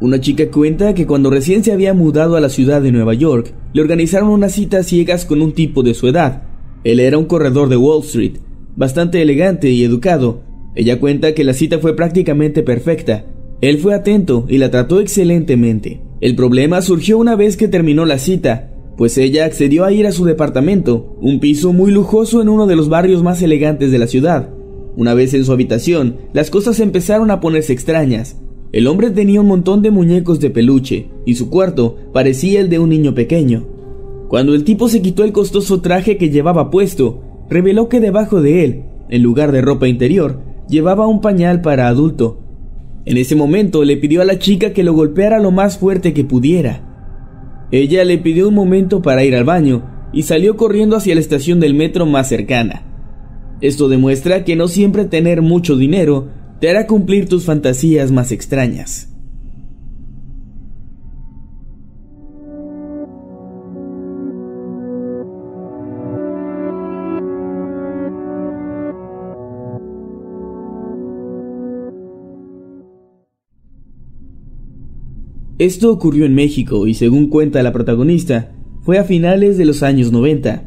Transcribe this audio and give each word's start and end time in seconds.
Una 0.00 0.18
chica 0.18 0.50
cuenta 0.50 0.94
que 0.94 1.06
cuando 1.06 1.28
recién 1.28 1.62
se 1.62 1.72
había 1.72 1.92
mudado 1.92 2.36
a 2.36 2.40
la 2.40 2.48
ciudad 2.48 2.80
de 2.80 2.90
Nueva 2.90 3.12
York, 3.12 3.52
le 3.74 3.82
organizaron 3.82 4.30
unas 4.30 4.52
citas 4.52 4.86
ciegas 4.86 5.26
con 5.26 5.42
un 5.42 5.52
tipo 5.52 5.82
de 5.82 5.92
su 5.92 6.08
edad. 6.08 6.44
Él 6.84 7.00
era 7.00 7.18
un 7.18 7.26
corredor 7.26 7.68
de 7.68 7.76
Wall 7.76 8.00
Street, 8.00 8.38
bastante 8.76 9.20
elegante 9.20 9.68
y 9.68 9.84
educado. 9.84 10.40
Ella 10.74 10.98
cuenta 10.98 11.34
que 11.34 11.44
la 11.44 11.52
cita 11.52 11.80
fue 11.80 11.94
prácticamente 11.96 12.62
perfecta. 12.62 13.26
Él 13.60 13.76
fue 13.76 13.94
atento 13.94 14.46
y 14.48 14.56
la 14.56 14.70
trató 14.70 15.00
excelentemente. 15.00 16.00
El 16.22 16.34
problema 16.34 16.80
surgió 16.80 17.18
una 17.18 17.36
vez 17.36 17.58
que 17.58 17.68
terminó 17.68 18.06
la 18.06 18.18
cita, 18.18 18.70
pues 18.96 19.18
ella 19.18 19.44
accedió 19.44 19.84
a 19.84 19.92
ir 19.92 20.06
a 20.06 20.12
su 20.12 20.24
departamento, 20.24 21.14
un 21.20 21.40
piso 21.40 21.74
muy 21.74 21.90
lujoso 21.90 22.40
en 22.40 22.48
uno 22.48 22.66
de 22.66 22.76
los 22.76 22.88
barrios 22.88 23.22
más 23.22 23.42
elegantes 23.42 23.90
de 23.90 23.98
la 23.98 24.06
ciudad. 24.06 24.48
Una 24.96 25.12
vez 25.12 25.34
en 25.34 25.44
su 25.44 25.52
habitación, 25.52 26.16
las 26.32 26.48
cosas 26.48 26.80
empezaron 26.80 27.30
a 27.30 27.40
ponerse 27.40 27.74
extrañas. 27.74 28.36
El 28.72 28.86
hombre 28.86 29.10
tenía 29.10 29.40
un 29.40 29.48
montón 29.48 29.82
de 29.82 29.90
muñecos 29.90 30.38
de 30.38 30.50
peluche 30.50 31.08
y 31.26 31.34
su 31.34 31.50
cuarto 31.50 31.96
parecía 32.12 32.60
el 32.60 32.68
de 32.68 32.78
un 32.78 32.90
niño 32.90 33.14
pequeño. 33.14 33.66
Cuando 34.28 34.54
el 34.54 34.62
tipo 34.62 34.88
se 34.88 35.02
quitó 35.02 35.24
el 35.24 35.32
costoso 35.32 35.80
traje 35.80 36.16
que 36.16 36.30
llevaba 36.30 36.70
puesto, 36.70 37.20
reveló 37.48 37.88
que 37.88 37.98
debajo 37.98 38.40
de 38.40 38.64
él, 38.64 38.84
en 39.08 39.24
lugar 39.24 39.50
de 39.50 39.60
ropa 39.60 39.88
interior, 39.88 40.40
llevaba 40.68 41.08
un 41.08 41.20
pañal 41.20 41.62
para 41.62 41.88
adulto. 41.88 42.38
En 43.06 43.16
ese 43.16 43.34
momento 43.34 43.82
le 43.82 43.96
pidió 43.96 44.22
a 44.22 44.24
la 44.24 44.38
chica 44.38 44.72
que 44.72 44.84
lo 44.84 44.92
golpeara 44.92 45.40
lo 45.40 45.50
más 45.50 45.78
fuerte 45.78 46.14
que 46.14 46.22
pudiera. 46.22 46.86
Ella 47.72 48.04
le 48.04 48.18
pidió 48.18 48.48
un 48.48 48.54
momento 48.54 49.02
para 49.02 49.24
ir 49.24 49.34
al 49.34 49.44
baño 49.44 49.82
y 50.12 50.22
salió 50.22 50.56
corriendo 50.56 50.96
hacia 50.96 51.14
la 51.16 51.20
estación 51.20 51.58
del 51.58 51.74
metro 51.74 52.06
más 52.06 52.28
cercana. 52.28 52.84
Esto 53.60 53.88
demuestra 53.88 54.44
que 54.44 54.54
no 54.54 54.68
siempre 54.68 55.06
tener 55.06 55.42
mucho 55.42 55.76
dinero 55.76 56.28
te 56.60 56.68
hará 56.68 56.86
cumplir 56.86 57.26
tus 57.26 57.44
fantasías 57.44 58.12
más 58.12 58.32
extrañas. 58.32 59.06
Esto 75.58 75.92
ocurrió 75.92 76.24
en 76.24 76.34
México 76.34 76.86
y 76.86 76.94
según 76.94 77.28
cuenta 77.28 77.62
la 77.62 77.72
protagonista, 77.72 78.52
fue 78.82 78.98
a 78.98 79.04
finales 79.04 79.58
de 79.58 79.66
los 79.66 79.82
años 79.82 80.10
90. 80.10 80.64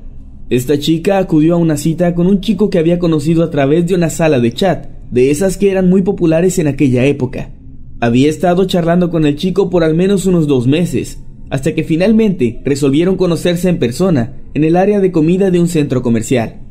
Esta 0.52 0.78
chica 0.78 1.18
acudió 1.18 1.56
a 1.56 1.58
una 1.58 1.78
cita 1.78 2.14
con 2.14 2.28
un 2.28 2.42
chico 2.42 2.70
que 2.70 2.78
había 2.78 3.00
conocido 3.00 3.44
a 3.44 3.50
través 3.50 3.88
de 3.88 3.96
una 3.96 4.12
sala 4.12 4.40
de 4.40 4.54
chat 4.54 4.93
de 5.14 5.30
esas 5.30 5.58
que 5.58 5.70
eran 5.70 5.90
muy 5.90 6.02
populares 6.02 6.58
en 6.58 6.66
aquella 6.66 7.06
época. 7.06 7.52
Había 8.00 8.30
estado 8.30 8.66
charlando 8.66 9.12
con 9.12 9.26
el 9.26 9.36
chico 9.36 9.70
por 9.70 9.84
al 9.84 9.94
menos 9.94 10.26
unos 10.26 10.48
dos 10.48 10.66
meses, 10.66 11.24
hasta 11.52 11.76
que 11.76 11.84
finalmente 11.84 12.62
resolvieron 12.66 13.16
conocerse 13.16 13.70
en 13.70 13.78
persona 13.78 14.42
en 14.56 14.64
el 14.64 14.76
área 14.76 15.00
de 15.00 15.12
comida 15.12 15.52
de 15.52 15.60
un 15.60 15.68
centro 15.68 16.02
comercial. 16.02 16.62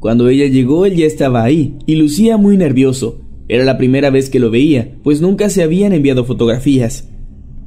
Cuando 0.00 0.28
ella 0.28 0.46
llegó, 0.48 0.86
él 0.86 0.96
ya 0.96 1.06
estaba 1.06 1.44
ahí 1.44 1.78
y 1.86 1.94
lucía 1.94 2.36
muy 2.36 2.56
nervioso. 2.56 3.20
Era 3.46 3.64
la 3.64 3.78
primera 3.78 4.10
vez 4.10 4.28
que 4.28 4.40
lo 4.40 4.50
veía, 4.50 4.96
pues 5.04 5.20
nunca 5.20 5.48
se 5.48 5.62
habían 5.62 5.92
enviado 5.92 6.24
fotografías. 6.24 7.08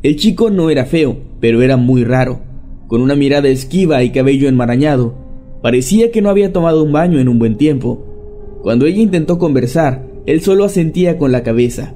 El 0.04 0.18
chico 0.18 0.50
no 0.50 0.70
era 0.70 0.84
feo, 0.84 1.18
pero 1.40 1.62
era 1.62 1.78
muy 1.78 2.04
raro, 2.04 2.42
con 2.88 3.02
una 3.02 3.16
mirada 3.16 3.48
esquiva 3.48 4.04
y 4.04 4.10
cabello 4.10 4.50
enmarañado. 4.50 5.16
Parecía 5.64 6.12
que 6.12 6.22
no 6.22 6.30
había 6.30 6.52
tomado 6.52 6.84
un 6.84 6.92
baño 6.92 7.20
en 7.20 7.30
un 7.30 7.40
buen 7.40 7.56
tiempo. 7.56 8.15
Cuando 8.66 8.88
ella 8.88 9.04
intentó 9.04 9.38
conversar, 9.38 10.08
él 10.26 10.42
solo 10.42 10.64
asentía 10.64 11.20
con 11.20 11.32
la 11.32 11.44
cabeza. 11.44 11.94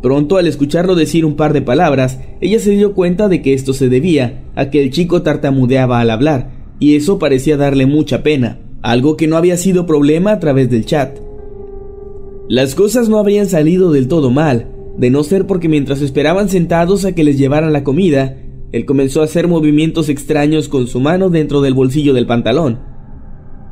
Pronto, 0.00 0.38
al 0.38 0.46
escucharlo 0.46 0.94
decir 0.94 1.26
un 1.26 1.36
par 1.36 1.52
de 1.52 1.60
palabras, 1.60 2.20
ella 2.40 2.58
se 2.58 2.70
dio 2.70 2.94
cuenta 2.94 3.28
de 3.28 3.42
que 3.42 3.52
esto 3.52 3.74
se 3.74 3.90
debía 3.90 4.42
a 4.54 4.70
que 4.70 4.82
el 4.82 4.90
chico 4.90 5.20
tartamudeaba 5.20 6.00
al 6.00 6.08
hablar, 6.08 6.52
y 6.80 6.96
eso 6.96 7.18
parecía 7.18 7.58
darle 7.58 7.84
mucha 7.84 8.22
pena, 8.22 8.60
algo 8.80 9.18
que 9.18 9.26
no 9.26 9.36
había 9.36 9.58
sido 9.58 9.84
problema 9.84 10.32
a 10.32 10.40
través 10.40 10.70
del 10.70 10.86
chat. 10.86 11.18
Las 12.48 12.74
cosas 12.74 13.10
no 13.10 13.18
habrían 13.18 13.44
salido 13.44 13.92
del 13.92 14.08
todo 14.08 14.30
mal, 14.30 14.68
de 14.96 15.10
no 15.10 15.22
ser 15.22 15.46
porque 15.46 15.68
mientras 15.68 16.00
esperaban 16.00 16.48
sentados 16.48 17.04
a 17.04 17.12
que 17.12 17.24
les 17.24 17.36
llevaran 17.36 17.74
la 17.74 17.84
comida, 17.84 18.38
él 18.72 18.86
comenzó 18.86 19.20
a 19.20 19.24
hacer 19.24 19.48
movimientos 19.48 20.08
extraños 20.08 20.70
con 20.70 20.86
su 20.86 20.98
mano 20.98 21.28
dentro 21.28 21.60
del 21.60 21.74
bolsillo 21.74 22.14
del 22.14 22.26
pantalón. 22.26 22.95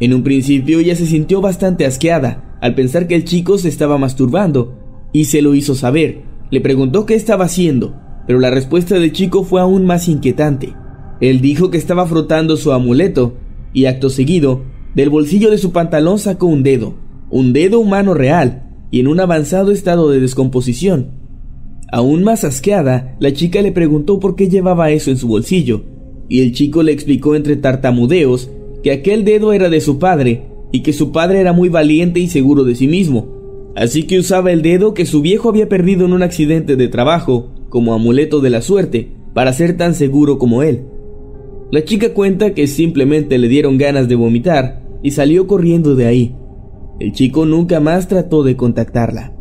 En 0.01 0.13
un 0.13 0.23
principio 0.23 0.81
ella 0.81 0.97
se 0.97 1.07
sintió 1.07 1.41
bastante 1.41 1.87
asqueada 1.87 2.59
al 2.61 2.75
pensar 2.75 3.07
que 3.07 3.15
el 3.15 3.25
chico 3.25 3.59
se 3.59 3.69
estaba 3.69 3.99
masturbando 3.99 4.75
y 5.13 5.27
se 5.27 5.43
lo 5.43 5.55
hizo 5.55 5.75
saber. 5.75 6.23
Le 6.51 6.61
preguntó 6.61 7.07
qué 7.07 7.15
estaba 7.15 7.45
haciendo, 7.45 7.95
pero 8.27 8.41
la 8.41 8.51
respuesta 8.51 8.99
del 8.99 9.13
chico 9.13 9.45
fue 9.45 9.61
aún 9.61 9.87
más 9.87 10.09
inquietante. 10.09 10.75
Él 11.21 11.41
dijo 11.41 11.71
que 11.71 11.79
estaba 11.79 12.07
frotando 12.07 12.57
su 12.57 12.73
amuleto 12.73 13.35
y 13.73 13.87
acto 13.87 14.11
seguido, 14.11 14.65
del 14.95 15.11
bolsillo 15.11 15.51
de 15.51 15.59
su 15.59 15.73
pantalón 15.73 16.19
sacó 16.19 16.47
un 16.47 16.63
dedo, 16.63 16.95
un 17.31 17.53
dedo 17.53 17.81
humano 17.81 18.15
real 18.15 18.71
y 18.91 19.01
en 19.01 19.09
un 19.09 19.21
avanzado 19.21 19.73
estado 19.73 20.11
de 20.11 20.21
descomposición. 20.21 21.11
Aún 21.91 22.25
más 22.25 22.45
asqueada, 22.45 23.17
la 23.21 23.33
chica 23.33 23.61
le 23.63 23.73
preguntó 23.73 24.21
por 24.21 24.37
qué 24.37 24.49
llevaba 24.49 24.91
eso 24.91 25.11
en 25.11 25.17
su 25.17 25.29
bolsillo, 25.29 25.85
y 26.29 26.43
el 26.43 26.53
chico 26.53 26.83
le 26.83 26.93
explicó 26.93 27.35
entre 27.35 27.57
tartamudeos 27.57 28.51
que 28.85 28.93
aquel 28.93 29.25
dedo 29.25 29.55
era 29.55 29.71
de 29.71 29.81
su 29.81 29.99
padre 29.99 30.43
y 30.71 30.81
que 30.81 30.93
su 30.93 31.11
padre 31.11 31.41
era 31.41 31.55
muy 31.55 31.71
valiente 31.71 32.21
y 32.21 32.29
seguro 32.29 32.65
de 32.65 32.75
sí 32.75 32.87
mismo, 32.87 33.73
así 33.75 34.03
que 34.03 34.19
usaba 34.19 34.53
el 34.53 34.61
dedo 34.61 34.93
que 34.93 35.07
su 35.07 35.23
viejo 35.23 35.49
había 35.49 35.71
perdido 35.71 36.05
en 36.05 36.13
un 36.13 36.23
accidente 36.23 36.77
de 36.77 36.89
trabajo 36.89 37.49
como 37.71 37.95
amuleto 37.95 38.41
de 38.41 38.51
la 38.51 38.61
suerte 38.61 39.09
para 39.33 39.55
ser 39.55 39.79
tan 39.79 39.95
seguro 39.95 40.39
como 40.39 40.63
él. 40.63 40.83
La 41.71 41.83
chica 41.83 42.13
cuenta 42.13 42.53
que 42.53 42.67
simplemente 42.67 43.39
le 43.39 43.49
dieron 43.49 43.79
ganas 43.79 44.07
de 44.07 44.17
vomitar 44.17 44.85
y 45.03 45.13
salió 45.13 45.47
corriendo 45.47 45.95
de 45.95 46.07
ahí. 46.07 46.37
El 47.01 47.13
chico 47.13 47.47
nunca 47.47 47.81
más 47.81 48.07
trató 48.07 48.43
de 48.43 48.55
contactarla. 48.55 49.34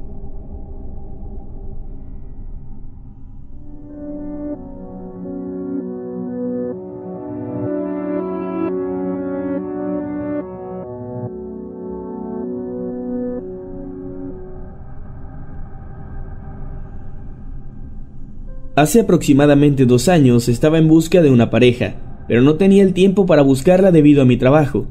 Hace 18.75 19.02
aproximadamente 19.02 19.86
dos 19.86 20.08
años 20.10 20.50
estaba 20.50 20.80
en 20.80 20.88
busca 20.88 21.22
de 21.22 21.30
una 21.30 21.52
pareja, 21.52 22.25
pero 22.28 22.42
no 22.42 22.56
tenía 22.56 22.81
el 22.81 22.94
tiempo 22.94 23.28
para 23.28 23.44
buscarla 23.44 23.92
debido 23.92 24.24
a 24.24 24.25
mi 24.25 24.36
trabajo. 24.36 24.88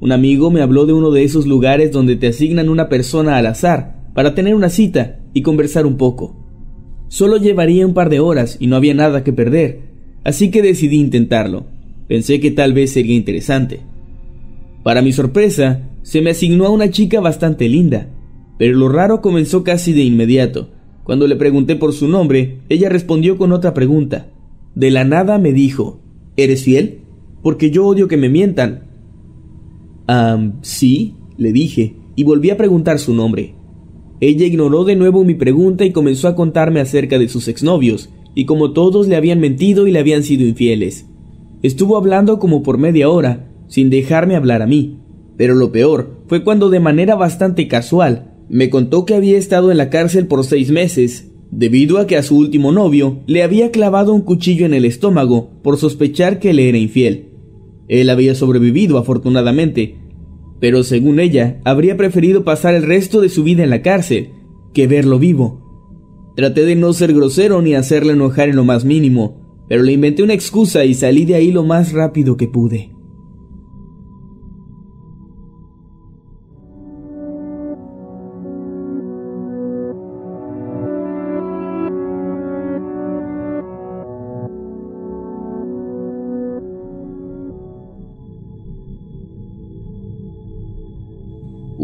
Un 0.00 0.12
amigo 0.12 0.50
me 0.50 0.62
habló 0.62 0.86
de 0.86 0.94
uno 0.94 1.10
de 1.10 1.22
esos 1.22 1.46
lugares 1.46 1.92
donde 1.92 2.16
te 2.16 2.28
asignan 2.28 2.70
una 2.70 2.88
persona 2.88 3.36
al 3.36 3.46
azar 3.46 4.02
para 4.14 4.34
tener 4.34 4.54
una 4.54 4.70
cita 4.70 5.20
y 5.34 5.42
conversar 5.42 5.84
un 5.84 5.98
poco. 5.98 6.42
Solo 7.08 7.36
llevaría 7.36 7.86
un 7.86 7.92
par 7.92 8.08
de 8.08 8.18
horas 8.18 8.56
y 8.58 8.66
no 8.66 8.76
había 8.76 8.94
nada 8.94 9.22
que 9.22 9.34
perder, 9.34 9.80
así 10.24 10.50
que 10.50 10.62
decidí 10.62 10.98
intentarlo. 10.98 11.66
Pensé 12.08 12.40
que 12.40 12.50
tal 12.50 12.72
vez 12.72 12.92
sería 12.92 13.14
interesante. 13.14 13.80
Para 14.82 15.02
mi 15.02 15.12
sorpresa, 15.12 15.90
se 16.00 16.22
me 16.22 16.30
asignó 16.30 16.64
a 16.64 16.70
una 16.70 16.90
chica 16.90 17.20
bastante 17.20 17.68
linda, 17.68 18.08
pero 18.58 18.74
lo 18.74 18.88
raro 18.88 19.20
comenzó 19.20 19.64
casi 19.64 19.92
de 19.92 20.02
inmediato. 20.02 20.70
Cuando 21.04 21.26
le 21.26 21.36
pregunté 21.36 21.76
por 21.76 21.92
su 21.92 22.08
nombre, 22.08 22.60
ella 22.68 22.88
respondió 22.88 23.36
con 23.36 23.52
otra 23.52 23.74
pregunta. 23.74 24.28
De 24.74 24.90
la 24.90 25.04
nada 25.04 25.38
me 25.38 25.52
dijo, 25.52 26.00
¿Eres 26.36 26.62
fiel? 26.62 27.00
Porque 27.42 27.70
yo 27.70 27.86
odio 27.86 28.08
que 28.08 28.16
me 28.16 28.28
mientan. 28.28 28.84
Ah, 30.08 30.52
sí, 30.62 31.14
le 31.36 31.52
dije, 31.52 31.96
y 32.16 32.24
volví 32.24 32.50
a 32.50 32.56
preguntar 32.56 32.98
su 32.98 33.14
nombre. 33.14 33.54
Ella 34.20 34.46
ignoró 34.46 34.84
de 34.84 34.96
nuevo 34.96 35.24
mi 35.24 35.34
pregunta 35.34 35.84
y 35.84 35.90
comenzó 35.90 36.28
a 36.28 36.36
contarme 36.36 36.80
acerca 36.80 37.18
de 37.18 37.28
sus 37.28 37.48
exnovios, 37.48 38.10
y 38.34 38.46
como 38.46 38.72
todos 38.72 39.08
le 39.08 39.16
habían 39.16 39.40
mentido 39.40 39.86
y 39.86 39.92
le 39.92 39.98
habían 39.98 40.22
sido 40.22 40.46
infieles. 40.46 41.06
Estuvo 41.62 41.96
hablando 41.96 42.38
como 42.38 42.62
por 42.62 42.78
media 42.78 43.10
hora, 43.10 43.50
sin 43.66 43.90
dejarme 43.90 44.36
hablar 44.36 44.62
a 44.62 44.66
mí. 44.66 44.98
Pero 45.36 45.54
lo 45.54 45.72
peor 45.72 46.22
fue 46.28 46.44
cuando 46.44 46.70
de 46.70 46.80
manera 46.80 47.14
bastante 47.14 47.68
casual 47.68 48.31
me 48.52 48.68
contó 48.68 49.06
que 49.06 49.14
había 49.14 49.38
estado 49.38 49.70
en 49.70 49.78
la 49.78 49.88
cárcel 49.88 50.26
por 50.26 50.44
seis 50.44 50.70
meses, 50.70 51.32
debido 51.50 51.96
a 51.96 52.06
que 52.06 52.18
a 52.18 52.22
su 52.22 52.36
último 52.36 52.70
novio 52.70 53.20
le 53.26 53.42
había 53.42 53.70
clavado 53.70 54.12
un 54.12 54.20
cuchillo 54.20 54.66
en 54.66 54.74
el 54.74 54.84
estómago 54.84 55.48
por 55.62 55.78
sospechar 55.78 56.38
que 56.38 56.52
le 56.52 56.68
era 56.68 56.76
infiel. 56.76 57.30
Él 57.88 58.10
había 58.10 58.34
sobrevivido 58.34 58.98
afortunadamente, 58.98 59.96
pero 60.60 60.82
según 60.82 61.18
ella, 61.18 61.62
habría 61.64 61.96
preferido 61.96 62.44
pasar 62.44 62.74
el 62.74 62.82
resto 62.82 63.22
de 63.22 63.30
su 63.30 63.42
vida 63.42 63.64
en 63.64 63.70
la 63.70 63.80
cárcel 63.80 64.32
que 64.74 64.86
verlo 64.86 65.18
vivo. 65.18 66.34
Traté 66.36 66.66
de 66.66 66.76
no 66.76 66.92
ser 66.92 67.14
grosero 67.14 67.62
ni 67.62 67.74
hacerle 67.74 68.12
enojar 68.12 68.50
en 68.50 68.56
lo 68.56 68.64
más 68.64 68.84
mínimo, 68.84 69.64
pero 69.66 69.82
le 69.82 69.92
inventé 69.92 70.22
una 70.22 70.34
excusa 70.34 70.84
y 70.84 70.92
salí 70.92 71.24
de 71.24 71.36
ahí 71.36 71.52
lo 71.52 71.64
más 71.64 71.94
rápido 71.94 72.36
que 72.36 72.48
pude. 72.48 72.90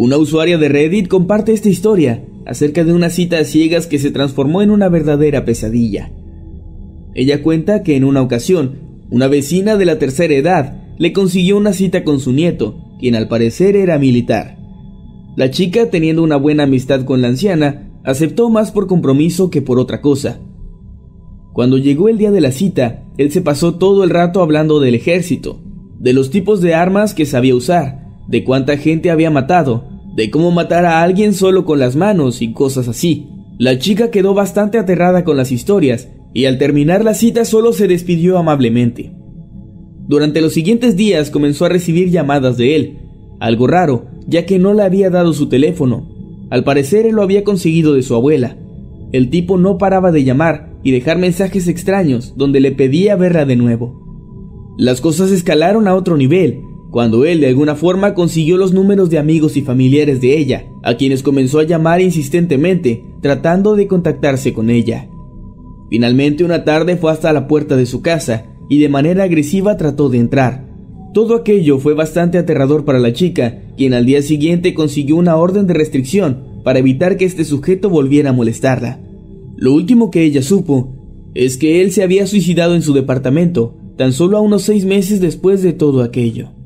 Una 0.01 0.17
usuaria 0.17 0.59
de 0.59 0.69
Reddit 0.69 1.09
comparte 1.09 1.53
esta 1.53 1.69
historia 1.69 2.25
acerca 2.47 2.85
de 2.85 2.93
una 2.93 3.11
cita 3.11 3.41
a 3.41 3.45
ciegas 3.45 3.89
que 3.89 3.99
se 3.99 4.13
transformó 4.13 4.63
en 4.63 4.71
una 4.71 4.89
verdadera 4.89 5.45
pesadilla. 5.45 6.13
Ella 7.17 7.43
cuenta 7.43 7.83
que 7.83 7.97
en 7.97 8.05
una 8.05 8.23
ocasión, 8.23 8.79
una 9.11 9.27
vecina 9.27 9.77
de 9.77 9.87
la 9.87 9.99
tercera 9.99 10.35
edad 10.35 10.95
le 10.99 11.13
consiguió 11.13 11.57
una 11.57 11.73
cita 11.73 12.05
con 12.05 12.21
su 12.21 12.31
nieto, 12.31 12.79
quien 13.01 13.17
al 13.17 13.27
parecer 13.27 13.75
era 13.75 13.99
militar. 13.99 14.57
La 15.35 15.51
chica, 15.51 15.91
teniendo 15.91 16.23
una 16.23 16.37
buena 16.37 16.63
amistad 16.63 17.05
con 17.05 17.21
la 17.21 17.27
anciana, 17.27 17.91
aceptó 18.05 18.51
más 18.51 18.71
por 18.71 18.87
compromiso 18.87 19.51
que 19.51 19.63
por 19.63 19.81
otra 19.81 20.01
cosa. 20.01 20.39
Cuando 21.53 21.77
llegó 21.77 22.09
el 22.09 22.19
día 22.19 22.31
de 22.31 22.41
la 22.41 22.53
cita, 22.53 23.03
él 23.17 23.33
se 23.33 23.43
pasó 23.43 23.75
todo 23.75 24.05
el 24.05 24.11
rato 24.11 24.43
hablando 24.43 24.79
del 24.79 24.95
ejército, 24.95 25.61
de 25.99 26.13
los 26.13 26.31
tipos 26.31 26.61
de 26.61 26.77
armas 26.77 27.15
que 27.15 27.27
sabía 27.27 27.57
usar, 27.57 28.08
de 28.29 28.45
cuánta 28.45 28.77
gente 28.77 29.11
había 29.11 29.31
matado, 29.31 29.85
de 30.15 30.31
cómo 30.31 30.51
matar 30.51 30.85
a 30.85 31.03
alguien 31.03 31.33
solo 31.33 31.65
con 31.65 31.79
las 31.79 31.97
manos 31.97 32.43
y 32.43 32.53
cosas 32.53 32.87
así. 32.87 33.29
La 33.59 33.79
chica 33.79 34.11
quedó 34.11 34.35
bastante 34.35 34.79
aterrada 34.79 35.25
con 35.25 35.37
las 35.37 35.51
historias 35.51 36.09
y 36.35 36.45
al 36.45 36.59
terminar 36.59 37.05
la 37.05 37.15
cita 37.15 37.45
solo 37.45 37.73
se 37.73 37.89
despidió 37.89 38.39
amablemente. 38.39 39.13
Durante 40.07 40.41
los 40.41 40.53
siguientes 40.53 40.97
días 40.97 41.31
comenzó 41.31 41.65
a 41.65 41.69
recibir 41.71 42.11
llamadas 42.11 42.57
de 42.57 42.77
él, 42.77 42.99
algo 43.41 43.67
raro, 43.67 44.07
ya 44.27 44.47
que 44.47 44.59
no 44.59 44.75
le 44.75 44.83
había 44.83 45.11
dado 45.11 45.33
su 45.33 45.49
teléfono. 45.49 46.09
Al 46.51 46.65
parecer 46.65 47.07
él 47.07 47.15
lo 47.15 47.23
había 47.23 47.45
conseguido 47.45 47.95
de 47.95 48.03
su 48.03 48.15
abuela. 48.15 48.57
El 49.13 49.31
tipo 49.31 49.57
no 49.57 49.79
paraba 49.79 50.13
de 50.13 50.25
llamar 50.25 50.71
y 50.83 50.93
dejar 50.93 51.19
mensajes 51.19 51.67
extraños 51.67 52.35
donde 52.37 52.61
le 52.61 52.73
pedía 52.73 53.17
verla 53.17 53.45
de 53.45 53.57
nuevo. 53.57 54.75
Las 54.79 55.01
cosas 55.01 55.31
escalaron 55.31 55.89
a 55.89 55.95
otro 55.95 56.17
nivel 56.17 56.61
cuando 56.91 57.25
él 57.25 57.41
de 57.41 57.49
alguna 57.49 57.75
forma 57.75 58.15
consiguió 58.15 58.57
los 58.57 58.73
números 58.73 59.11
de 59.11 59.19
amigos 59.19 59.57
y 59.57 59.63
familiares 59.63 60.21
de 60.21 60.39
ella, 60.39 60.67
a 60.83 60.97
quienes 60.97 61.23
comenzó 61.23 61.59
a 61.59 61.65
llamar 61.65 62.01
insistentemente, 62.01 63.05
tratando 63.21 63.77
de 63.77 63.87
contactarse 63.87 64.53
con 64.53 64.71
ella. 64.71 65.09
Finalmente 65.91 66.45
una 66.45 66.65
tarde 66.65 66.97
fue 66.97 67.13
hasta 67.13 67.33
la 67.33 67.47
puerta 67.47 67.77
de 67.77 67.87
su 67.87 68.01
casa 68.01 68.47
y 68.69 68.79
de 68.79 68.89
manera 68.89 69.25
agresiva 69.25 69.77
trató 69.77 70.09
de 70.09 70.19
entrar. 70.19 70.67
Todo 71.15 71.35
aquello 71.35 71.79
fue 71.79 71.95
bastante 71.95 72.39
aterrador 72.39 72.85
para 72.85 72.99
la 72.99 73.13
chica, 73.13 73.63
quien 73.77 73.95
al 73.95 74.07
día 74.07 74.23
siguiente 74.23 74.75
consiguió 74.75 75.17
una 75.17 75.37
orden 75.37 75.67
de 75.67 75.75
restricción 75.75 76.61
para 76.65 76.79
evitar 76.79 77.17
que 77.17 77.25
este 77.25 77.45
sujeto 77.45 77.89
volviera 77.89 78.31
a 78.31 78.35
molestarla. 78.35 79.01
Lo 79.57 79.73
último 79.73 80.11
que 80.11 80.23
ella 80.23 80.43
supo 80.43 80.95
es 81.35 81.57
que 81.57 81.83
él 81.83 81.93
se 81.93 82.03
había 82.03 82.27
suicidado 82.27 82.75
en 82.75 82.83
su 82.83 82.93
departamento, 82.93 83.77
tan 83.97 84.13
solo 84.13 84.37
a 84.37 84.41
unos 84.41 84.63
seis 84.63 84.85
meses 84.85 85.21
después 85.21 85.63
de 85.63 85.73
todo 85.73 86.03
aquello. 86.03 86.58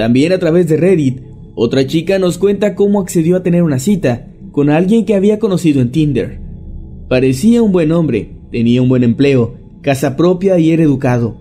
También 0.00 0.32
a 0.32 0.38
través 0.38 0.66
de 0.66 0.78
Reddit, 0.78 1.20
otra 1.54 1.86
chica 1.86 2.18
nos 2.18 2.38
cuenta 2.38 2.74
cómo 2.74 3.02
accedió 3.02 3.36
a 3.36 3.42
tener 3.42 3.62
una 3.62 3.78
cita 3.78 4.28
con 4.50 4.70
alguien 4.70 5.04
que 5.04 5.14
había 5.14 5.38
conocido 5.38 5.82
en 5.82 5.92
Tinder. 5.92 6.40
Parecía 7.10 7.62
un 7.62 7.70
buen 7.70 7.92
hombre, 7.92 8.30
tenía 8.50 8.80
un 8.80 8.88
buen 8.88 9.04
empleo, 9.04 9.56
casa 9.82 10.16
propia 10.16 10.58
y 10.58 10.70
era 10.70 10.84
educado. 10.84 11.38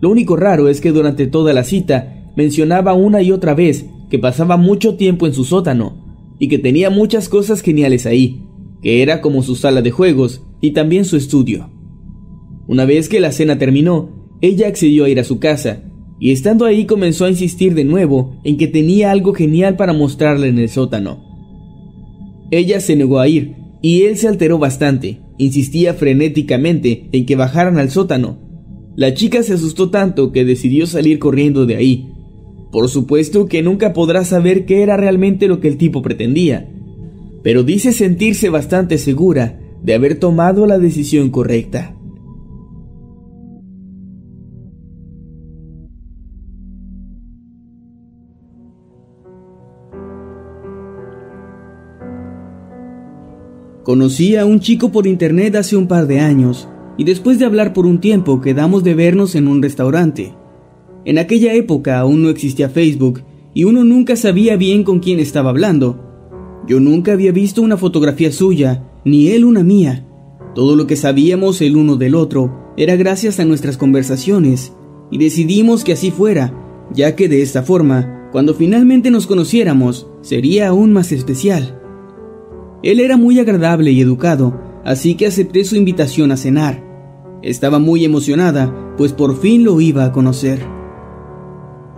Lo 0.00 0.08
único 0.08 0.36
raro 0.36 0.68
es 0.68 0.80
que 0.80 0.92
durante 0.92 1.26
toda 1.26 1.52
la 1.52 1.64
cita 1.64 2.30
mencionaba 2.36 2.94
una 2.94 3.22
y 3.22 3.32
otra 3.32 3.54
vez 3.54 3.86
que 4.08 4.20
pasaba 4.20 4.56
mucho 4.56 4.94
tiempo 4.94 5.26
en 5.26 5.32
su 5.32 5.42
sótano 5.42 6.36
y 6.38 6.46
que 6.46 6.60
tenía 6.60 6.90
muchas 6.90 7.28
cosas 7.28 7.60
geniales 7.60 8.06
ahí, 8.06 8.40
que 8.82 9.02
era 9.02 9.20
como 9.20 9.42
su 9.42 9.56
sala 9.56 9.82
de 9.82 9.90
juegos 9.90 10.44
y 10.60 10.70
también 10.70 11.04
su 11.04 11.16
estudio. 11.16 11.70
Una 12.68 12.84
vez 12.84 13.08
que 13.08 13.18
la 13.18 13.32
cena 13.32 13.58
terminó, 13.58 14.28
ella 14.40 14.68
accedió 14.68 15.06
a 15.06 15.08
ir 15.08 15.18
a 15.18 15.24
su 15.24 15.40
casa 15.40 15.82
y 16.18 16.32
estando 16.32 16.64
ahí 16.64 16.86
comenzó 16.86 17.24
a 17.24 17.30
insistir 17.30 17.74
de 17.74 17.84
nuevo 17.84 18.36
en 18.44 18.56
que 18.56 18.66
tenía 18.66 19.10
algo 19.10 19.34
genial 19.34 19.76
para 19.76 19.92
mostrarle 19.92 20.48
en 20.48 20.58
el 20.58 20.68
sótano. 20.68 21.24
Ella 22.50 22.80
se 22.80 22.96
negó 22.96 23.18
a 23.18 23.28
ir, 23.28 23.56
y 23.82 24.02
él 24.02 24.16
se 24.16 24.28
alteró 24.28 24.58
bastante, 24.58 25.20
insistía 25.38 25.94
frenéticamente 25.94 27.08
en 27.12 27.26
que 27.26 27.36
bajaran 27.36 27.78
al 27.78 27.90
sótano. 27.90 28.38
La 28.96 29.12
chica 29.14 29.42
se 29.42 29.54
asustó 29.54 29.90
tanto 29.90 30.32
que 30.32 30.44
decidió 30.44 30.86
salir 30.86 31.18
corriendo 31.18 31.66
de 31.66 31.76
ahí. 31.76 32.12
Por 32.72 32.88
supuesto 32.88 33.46
que 33.46 33.62
nunca 33.62 33.92
podrá 33.92 34.24
saber 34.24 34.64
qué 34.64 34.82
era 34.82 34.96
realmente 34.96 35.48
lo 35.48 35.60
que 35.60 35.68
el 35.68 35.76
tipo 35.76 36.02
pretendía, 36.02 36.68
pero 37.42 37.62
dice 37.62 37.92
sentirse 37.92 38.48
bastante 38.48 38.98
segura 38.98 39.60
de 39.82 39.94
haber 39.94 40.18
tomado 40.18 40.66
la 40.66 40.78
decisión 40.78 41.30
correcta. 41.30 41.95
Conocí 53.86 54.34
a 54.34 54.44
un 54.44 54.58
chico 54.58 54.90
por 54.90 55.06
internet 55.06 55.54
hace 55.54 55.76
un 55.76 55.86
par 55.86 56.08
de 56.08 56.18
años 56.18 56.68
y 56.98 57.04
después 57.04 57.38
de 57.38 57.44
hablar 57.44 57.72
por 57.72 57.86
un 57.86 58.00
tiempo 58.00 58.40
quedamos 58.40 58.82
de 58.82 58.94
vernos 58.96 59.36
en 59.36 59.46
un 59.46 59.62
restaurante. 59.62 60.34
En 61.04 61.18
aquella 61.18 61.54
época 61.54 62.00
aún 62.00 62.20
no 62.20 62.28
existía 62.28 62.68
Facebook 62.68 63.22
y 63.54 63.62
uno 63.62 63.84
nunca 63.84 64.16
sabía 64.16 64.56
bien 64.56 64.82
con 64.82 64.98
quién 64.98 65.20
estaba 65.20 65.50
hablando. 65.50 66.00
Yo 66.66 66.80
nunca 66.80 67.12
había 67.12 67.30
visto 67.30 67.62
una 67.62 67.76
fotografía 67.76 68.32
suya, 68.32 68.82
ni 69.04 69.28
él 69.28 69.44
una 69.44 69.62
mía. 69.62 70.04
Todo 70.56 70.74
lo 70.74 70.88
que 70.88 70.96
sabíamos 70.96 71.62
el 71.62 71.76
uno 71.76 71.94
del 71.94 72.16
otro 72.16 72.72
era 72.76 72.96
gracias 72.96 73.38
a 73.38 73.44
nuestras 73.44 73.76
conversaciones 73.76 74.72
y 75.12 75.18
decidimos 75.18 75.84
que 75.84 75.92
así 75.92 76.10
fuera, 76.10 76.88
ya 76.92 77.14
que 77.14 77.28
de 77.28 77.40
esta 77.40 77.62
forma, 77.62 78.30
cuando 78.32 78.52
finalmente 78.52 79.12
nos 79.12 79.28
conociéramos, 79.28 80.08
sería 80.22 80.66
aún 80.66 80.92
más 80.92 81.12
especial. 81.12 81.85
Él 82.86 83.00
era 83.00 83.16
muy 83.16 83.40
agradable 83.40 83.90
y 83.90 84.00
educado, 84.00 84.60
así 84.84 85.16
que 85.16 85.26
acepté 85.26 85.64
su 85.64 85.74
invitación 85.74 86.30
a 86.30 86.36
cenar. 86.36 86.84
Estaba 87.42 87.80
muy 87.80 88.04
emocionada, 88.04 88.94
pues 88.96 89.12
por 89.12 89.40
fin 89.40 89.64
lo 89.64 89.80
iba 89.80 90.04
a 90.04 90.12
conocer. 90.12 90.60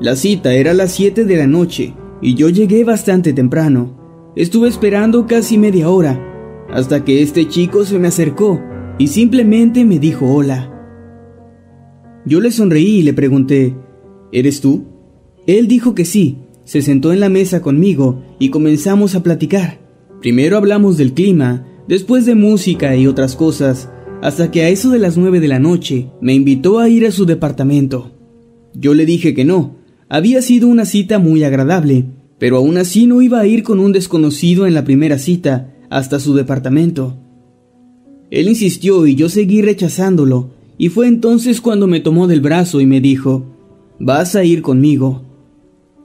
La 0.00 0.16
cita 0.16 0.54
era 0.54 0.70
a 0.70 0.74
las 0.74 0.92
7 0.92 1.26
de 1.26 1.36
la 1.36 1.46
noche 1.46 1.92
y 2.22 2.36
yo 2.36 2.48
llegué 2.48 2.84
bastante 2.84 3.34
temprano. 3.34 4.32
Estuve 4.34 4.68
esperando 4.68 5.26
casi 5.26 5.58
media 5.58 5.90
hora, 5.90 6.18
hasta 6.72 7.04
que 7.04 7.20
este 7.20 7.46
chico 7.48 7.84
se 7.84 7.98
me 7.98 8.08
acercó 8.08 8.58
y 8.96 9.08
simplemente 9.08 9.84
me 9.84 9.98
dijo 9.98 10.24
hola. 10.24 10.72
Yo 12.24 12.40
le 12.40 12.50
sonreí 12.50 13.00
y 13.00 13.02
le 13.02 13.12
pregunté, 13.12 13.76
¿Eres 14.32 14.62
tú? 14.62 14.86
Él 15.46 15.68
dijo 15.68 15.94
que 15.94 16.06
sí, 16.06 16.38
se 16.64 16.80
sentó 16.80 17.12
en 17.12 17.20
la 17.20 17.28
mesa 17.28 17.60
conmigo 17.60 18.22
y 18.38 18.48
comenzamos 18.48 19.14
a 19.14 19.22
platicar. 19.22 19.86
Primero 20.20 20.56
hablamos 20.56 20.96
del 20.96 21.14
clima, 21.14 21.66
después 21.86 22.26
de 22.26 22.34
música 22.34 22.96
y 22.96 23.06
otras 23.06 23.36
cosas, 23.36 23.88
hasta 24.20 24.50
que 24.50 24.62
a 24.62 24.68
eso 24.68 24.90
de 24.90 24.98
las 24.98 25.16
nueve 25.16 25.38
de 25.40 25.48
la 25.48 25.60
noche 25.60 26.10
me 26.20 26.34
invitó 26.34 26.80
a 26.80 26.88
ir 26.88 27.06
a 27.06 27.12
su 27.12 27.24
departamento. 27.24 28.12
Yo 28.74 28.94
le 28.94 29.06
dije 29.06 29.34
que 29.34 29.44
no, 29.44 29.76
había 30.08 30.42
sido 30.42 30.68
una 30.68 30.84
cita 30.84 31.18
muy 31.18 31.44
agradable, 31.44 32.06
pero 32.38 32.56
aún 32.56 32.78
así 32.78 33.06
no 33.06 33.22
iba 33.22 33.40
a 33.40 33.46
ir 33.46 33.62
con 33.62 33.78
un 33.78 33.92
desconocido 33.92 34.66
en 34.66 34.74
la 34.74 34.84
primera 34.84 35.18
cita 35.18 35.74
hasta 35.90 36.18
su 36.18 36.34
departamento. 36.34 37.16
Él 38.30 38.48
insistió 38.48 39.06
y 39.06 39.14
yo 39.14 39.28
seguí 39.28 39.62
rechazándolo, 39.62 40.50
y 40.78 40.90
fue 40.90 41.08
entonces 41.08 41.60
cuando 41.60 41.86
me 41.86 42.00
tomó 42.00 42.26
del 42.26 42.40
brazo 42.40 42.80
y 42.80 42.86
me 42.86 43.00
dijo, 43.00 43.46
Vas 44.00 44.36
a 44.36 44.44
ir 44.44 44.62
conmigo. 44.62 45.22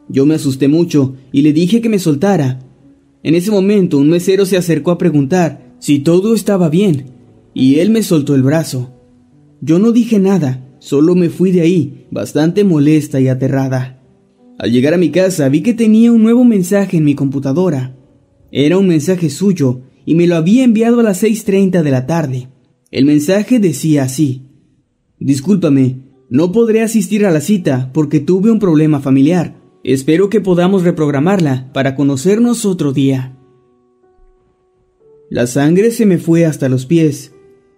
Yo 0.10 0.26
me 0.26 0.36
asusté 0.36 0.68
mucho 0.68 1.16
y 1.32 1.44
le 1.44 1.54
dije 1.54 1.82
que 1.82 1.90
me 1.90 2.00
soltara. 2.00 2.60
En 3.24 3.36
ese 3.36 3.52
momento 3.52 3.98
un 3.98 4.10
mesero 4.10 4.46
se 4.46 4.58
acercó 4.58 4.92
a 4.92 4.98
preguntar 4.98 5.76
si 5.80 6.00
todo 6.00 6.36
estaba 6.36 6.70
bien, 6.70 7.06
y 7.54 7.80
él 7.80 7.90
me 7.90 8.04
soltó 8.04 8.36
el 8.36 8.44
brazo. 8.44 8.94
Yo 9.62 9.80
no 9.80 9.92
dije 9.92 10.20
nada, 10.20 10.76
solo 10.80 11.16
me 11.16 11.30
fui 11.30 11.52
de 11.52 11.62
ahí, 11.62 12.08
bastante 12.12 12.64
molesta 12.64 13.22
y 13.22 13.30
aterrada. 13.30 14.02
Al 14.60 14.72
llegar 14.72 14.94
a 14.94 14.98
mi 14.98 15.10
casa 15.10 15.50
vi 15.50 15.62
que 15.62 15.74
tenía 15.74 16.12
un 16.12 16.22
nuevo 16.22 16.44
mensaje 16.44 16.98
en 16.98 17.06
mi 17.06 17.16
computadora. 17.16 17.98
Era 18.52 18.78
un 18.78 18.88
mensaje 18.88 19.30
suyo 19.30 19.82
y 20.06 20.16
me 20.16 20.28
lo 20.28 20.36
había 20.36 20.64
enviado 20.64 21.00
a 21.00 21.04
las 21.04 21.24
6.30 21.24 21.82
de 21.82 21.92
la 21.92 22.06
tarde. 22.06 22.50
El 22.92 23.06
mensaje 23.06 23.60
decía 23.60 24.04
así. 24.04 24.44
Discúlpame, 25.20 26.04
no 26.30 26.52
podré 26.52 26.82
asistir 26.82 27.26
a 27.26 27.32
la 27.32 27.42
cita 27.42 27.92
porque 27.94 28.20
tuve 28.20 28.52
un 28.52 28.60
problema 28.60 29.00
familiar. 29.00 29.63
Espero 29.84 30.30
que 30.30 30.40
podamos 30.40 30.84
reprogramarla 30.84 31.70
para 31.74 31.98
conocernos 31.98 32.66
otro 32.66 32.94
día. 32.94 33.38
La 35.30 35.46
sangre 35.46 35.92
se 35.92 36.06
me 36.06 36.20
fue 36.20 36.46
hasta 36.46 36.70
los 36.70 36.86
pies. 36.86 37.34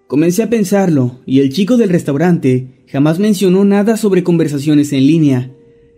Comencé 0.06 0.44
a 0.44 0.50
pensarlo, 0.52 1.22
y 1.26 1.40
el 1.40 1.52
chico 1.52 1.78
del 1.78 1.90
restaurante 1.90 2.86
jamás 2.88 3.18
mencionó 3.18 3.66
nada 3.66 3.98
sobre 3.98 4.24
conversaciones 4.24 4.94
en 4.94 5.08
línea. 5.08 5.52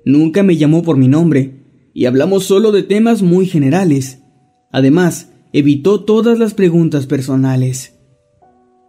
Nunca 0.06 0.44
me 0.44 0.56
llamó 0.56 0.82
por 0.82 0.96
mi 0.96 1.10
nombre, 1.10 1.66
y 1.94 2.06
hablamos 2.06 2.46
solo 2.46 2.72
de 2.72 2.84
temas 2.84 3.22
muy 3.22 3.46
generales. 3.46 4.20
Además, 4.72 5.34
evitó 5.52 6.06
todas 6.06 6.40
las 6.40 6.54
preguntas 6.54 7.06
personales. 7.06 7.96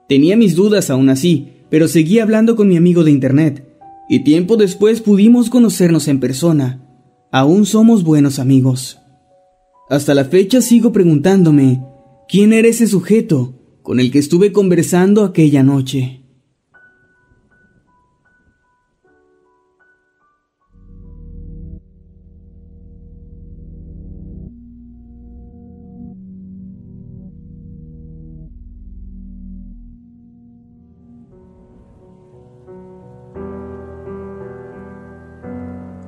Tenía 0.08 0.36
mis 0.36 0.54
dudas 0.54 0.88
aún 0.88 1.08
así, 1.08 1.48
pero 1.68 1.88
seguí 1.88 2.20
hablando 2.20 2.54
con 2.54 2.68
mi 2.68 2.76
amigo 2.76 3.02
de 3.02 3.10
internet, 3.10 3.68
y 4.08 4.22
tiempo 4.22 4.56
después 4.56 5.00
pudimos 5.00 5.50
conocernos 5.50 6.06
en 6.06 6.20
persona. 6.20 6.84
Aún 7.30 7.66
somos 7.66 8.04
buenos 8.04 8.38
amigos. 8.38 8.98
Hasta 9.90 10.14
la 10.14 10.24
fecha 10.24 10.62
sigo 10.62 10.92
preguntándome 10.92 11.84
¿Quién 12.26 12.54
era 12.54 12.68
ese 12.68 12.86
sujeto 12.86 13.54
con 13.82 14.00
el 14.00 14.10
que 14.10 14.18
estuve 14.18 14.50
conversando 14.50 15.24
aquella 15.24 15.62
noche? 15.62 16.17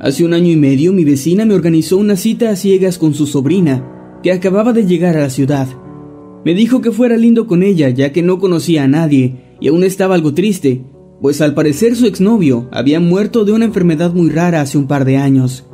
Hace 0.00 0.25
un 0.25 0.33
año 0.33 0.50
y 0.50 0.57
medio 0.57 0.95
mi 0.95 1.04
vecina 1.04 1.45
me 1.45 1.54
organizó 1.54 1.99
una 1.99 2.16
cita 2.16 2.49
a 2.49 2.57
ciegas 2.57 2.97
con 2.97 3.12
su 3.12 3.26
sobrina, 3.26 4.19
que 4.23 4.33
acababa 4.33 4.73
de 4.73 4.87
llegar 4.87 5.14
a 5.14 5.21
la 5.21 5.28
ciudad. 5.28 5.69
Me 6.42 6.54
dijo 6.54 6.80
que 6.80 6.90
fuera 6.90 7.19
lindo 7.19 7.47
con 7.47 7.62
ella, 7.62 7.90
ya 7.90 8.11
que 8.11 8.23
no 8.23 8.38
conocía 8.38 8.85
a 8.85 8.88
nadie 8.88 9.57
y 9.61 9.69
aún 9.69 9.85
estaba 9.85 10.14
algo 10.14 10.33
triste, 10.33 10.83
pues 11.21 11.42
al 11.42 11.52
parecer 11.52 11.97
su 11.97 12.07
exnovio 12.07 12.66
había 12.73 12.99
muerto 12.99 13.45
de 13.45 13.52
una 13.52 13.66
enfermedad 13.66 14.14
muy 14.14 14.30
rara 14.30 14.62
hace 14.62 14.78
un 14.78 14.87
par 14.87 15.04
de 15.04 15.19
años. 15.19 15.66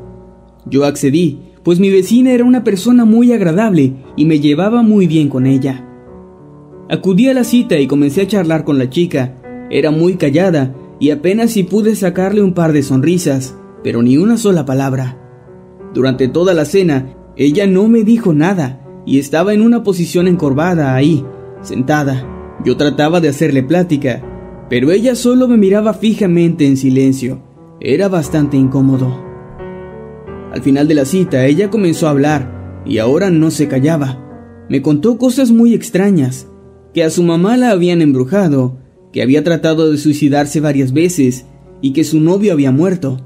Yo 0.69 0.85
accedí, 0.85 1.39
pues 1.63 1.79
mi 1.79 1.91
vecina 1.91 2.33
era 2.33 2.45
una 2.45 2.65
persona 2.65 3.05
muy 3.05 3.33
agradable 3.33 3.93
y 4.17 4.25
me 4.25 4.41
llevaba 4.41 4.83
muy 4.83 5.07
bien 5.07 5.29
con 5.29 5.47
ella. 5.47 5.89
Acudí 6.91 7.29
a 7.29 7.35
la 7.35 7.45
cita 7.45 7.79
y 7.79 7.87
comencé 7.87 8.23
a 8.23 8.27
charlar 8.27 8.65
con 8.65 8.77
la 8.77 8.91
chica. 8.91 9.41
Era 9.71 9.93
muy 9.93 10.17
callada 10.17 10.75
y 10.99 11.11
apenas 11.11 11.53
si 11.53 11.63
pude 11.63 11.95
sacarle 11.95 12.43
un 12.43 12.55
par 12.55 12.73
de 12.73 12.83
sonrisas, 12.83 13.55
pero 13.87 14.03
ni 14.03 14.17
una 14.17 14.37
sola 14.37 14.67
palabra. 14.67 15.17
Durante 15.95 16.27
toda 16.27 16.55
la 16.55 16.65
cena, 16.65 17.15
ella 17.37 17.69
no 17.69 17.87
me 17.87 18.03
dijo 18.03 18.35
nada 18.35 18.85
y 19.07 19.21
estaba 19.21 19.55
en 19.55 19.63
una 19.63 19.85
posición 19.85 20.27
encorvada 20.27 20.97
ahí, 20.97 21.25
sentada. 21.63 22.27
Yo 22.65 22.77
trataba 22.77 23.21
de 23.21 23.29
hacerle 23.29 23.63
plática, 23.63 24.25
pero 24.69 24.91
ella 24.91 25.15
solo 25.15 25.47
me 25.47 25.57
miraba 25.57 25.95
fijamente 25.95 26.67
en 26.67 26.77
silencio. 26.77 27.45
Era 27.81 28.09
bastante 28.09 28.57
incómodo. 28.57 29.25
Al 30.53 30.63
final 30.63 30.89
de 30.89 30.95
la 30.95 31.05
cita, 31.05 31.47
ella 31.47 31.71
comenzó 31.71 32.09
a 32.09 32.11
hablar, 32.11 32.83
y 32.85 32.99
ahora 32.99 33.31
no 33.31 33.53
se 33.53 33.69
callaba. 33.69 34.21
Me 34.69 34.83
contó 34.83 35.17
cosas 35.17 35.53
muy 35.53 35.75
extrañas, 35.75 36.49
que 36.93 37.05
a 37.05 37.11
su 37.11 37.23
mamá 37.23 37.57
la 37.57 37.71
habían 37.71 38.03
embrujado, 38.03 38.81
que 39.13 39.23
había 39.23 39.45
tratado 39.45 39.93
de 39.93 39.97
suicidarse 39.97 40.59
varias 40.59 40.93
veces, 40.93 41.47
y 41.81 41.93
que 41.93 42.03
su 42.03 42.19
novio 42.19 42.53
había 42.53 42.73
muerto. 42.73 43.23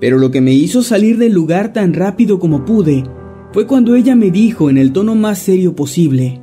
Pero 0.00 0.18
lo 0.18 0.30
que 0.30 0.40
me 0.40 0.52
hizo 0.52 0.82
salir 0.82 1.18
del 1.18 1.32
lugar 1.32 1.72
tan 1.72 1.94
rápido 1.94 2.38
como 2.38 2.64
pude 2.64 3.04
fue 3.52 3.66
cuando 3.66 3.94
ella 3.94 4.16
me 4.16 4.30
dijo 4.30 4.70
en 4.70 4.78
el 4.78 4.92
tono 4.92 5.14
más 5.14 5.38
serio 5.38 5.76
posible, 5.76 6.40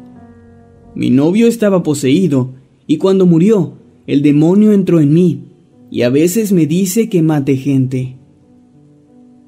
mi 0.93 1.09
novio 1.09 1.47
estaba 1.47 1.83
poseído 1.83 2.53
y 2.85 2.97
cuando 2.97 3.25
murió, 3.25 3.77
el 4.07 4.21
demonio 4.21 4.73
entró 4.73 4.99
en 4.99 5.13
mí 5.13 5.43
y 5.89 6.01
a 6.01 6.09
veces 6.09 6.51
me 6.51 6.67
dice 6.67 7.07
que 7.07 7.21
mate 7.21 7.55
gente. 7.55 8.17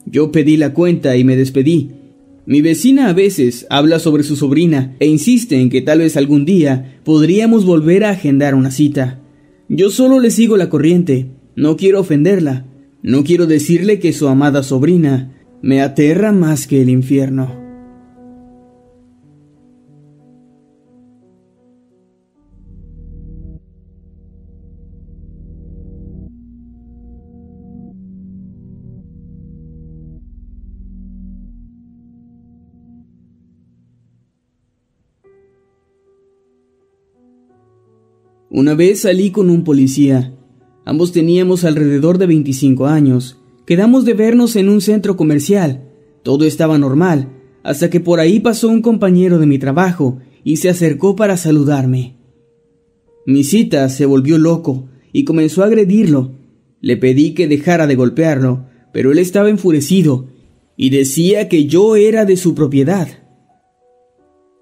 Yo 0.05 0.31
pedí 0.31 0.57
la 0.57 0.73
cuenta 0.73 1.17
y 1.17 1.23
me 1.23 1.35
despedí. 1.35 1.91
Mi 2.45 2.61
vecina 2.61 3.09
a 3.09 3.13
veces 3.13 3.65
habla 3.69 3.99
sobre 3.99 4.23
su 4.23 4.35
sobrina 4.35 4.95
e 4.99 5.07
insiste 5.07 5.59
en 5.59 5.69
que 5.69 5.81
tal 5.81 5.99
vez 5.99 6.15
algún 6.17 6.45
día 6.45 6.99
podríamos 7.03 7.65
volver 7.65 8.03
a 8.03 8.11
agendar 8.11 8.55
una 8.55 8.71
cita. 8.71 9.21
Yo 9.69 9.89
solo 9.89 10.19
le 10.19 10.29
sigo 10.29 10.55
la 10.55 10.69
corriente, 10.69 11.27
no 11.55 11.77
quiero 11.77 12.01
ofenderla, 12.01 12.65
no 13.03 13.25
quiero 13.25 13.47
decirle 13.47 13.99
que 13.99 14.13
su 14.13 14.29
amada 14.29 14.63
sobrina 14.63 15.33
me 15.61 15.81
aterra 15.81 16.31
más 16.31 16.67
que 16.67 16.81
el 16.81 16.89
infierno. 16.89 17.61
Una 38.49 38.75
vez 38.75 39.01
salí 39.01 39.31
con 39.31 39.49
un 39.49 39.63
policía. 39.63 40.31
Ambos 40.85 41.11
teníamos 41.11 41.63
alrededor 41.63 42.17
de 42.17 42.27
25 42.27 42.87
años 42.87 43.37
Quedamos 43.65 44.03
de 44.03 44.13
vernos 44.13 44.57
en 44.57 44.67
un 44.67 44.81
centro 44.81 45.15
comercial. 45.15 45.89
Todo 46.21 46.43
estaba 46.43 46.77
normal, 46.77 47.29
hasta 47.63 47.89
que 47.89 48.01
por 48.01 48.19
ahí 48.19 48.41
pasó 48.41 48.67
un 48.67 48.81
compañero 48.81 49.39
de 49.39 49.45
mi 49.45 49.57
trabajo 49.57 50.19
y 50.43 50.57
se 50.57 50.69
acercó 50.69 51.15
para 51.15 51.37
saludarme. 51.37 52.17
Mi 53.25 53.45
cita 53.45 53.87
se 53.87 54.05
volvió 54.05 54.37
loco 54.37 54.89
y 55.13 55.23
comenzó 55.23 55.63
a 55.63 55.67
agredirlo. 55.67 56.33
Le 56.81 56.97
pedí 56.97 57.33
que 57.33 57.47
dejara 57.47 57.87
de 57.87 57.95
golpearlo, 57.95 58.65
pero 58.91 59.13
él 59.13 59.19
estaba 59.19 59.49
enfurecido 59.49 60.27
y 60.75 60.89
decía 60.89 61.47
que 61.47 61.65
yo 61.65 61.95
era 61.95 62.25
de 62.25 62.35
su 62.35 62.55
propiedad. 62.55 63.07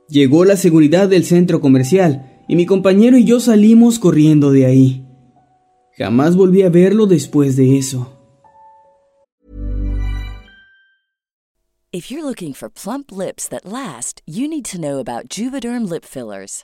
Llegó 0.09 0.45
la 0.45 0.57
seguridad 0.57 1.09
del 1.09 1.23
centro 1.23 1.59
comercial 1.59 2.43
y 2.47 2.55
mi 2.55 2.67
compañero 2.67 3.17
y 3.17 3.23
yo 3.23 3.39
salimos 3.39 3.97
corriendo 3.97 4.51
de 4.51 4.67
ahí. 4.67 5.05
Jamás 5.97 6.35
volví 6.35 6.63
a 6.63 6.69
verlo 6.69 7.05
después 7.05 7.55
de 7.55 7.77
eso. 7.77 8.17
If 11.93 12.09
you're 12.09 12.23
looking 12.23 12.53
for 12.53 12.69
plump 12.69 13.11
lips 13.11 13.49
that 13.49 13.65
last, 13.65 14.21
you 14.25 14.47
need 14.47 14.63
to 14.71 14.79
know 14.79 14.99
about 14.99 15.27
Juvederm 15.27 15.89
lip 15.89 16.05
fillers. 16.05 16.63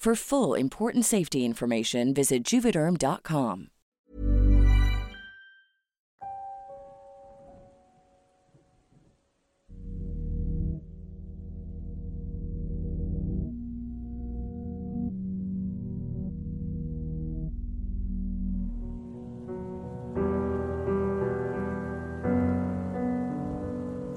For 0.00 0.14
full 0.14 0.54
important 0.54 1.04
safety 1.04 1.44
information, 1.44 2.14
visit 2.14 2.42
juvederm.com. 2.42 3.66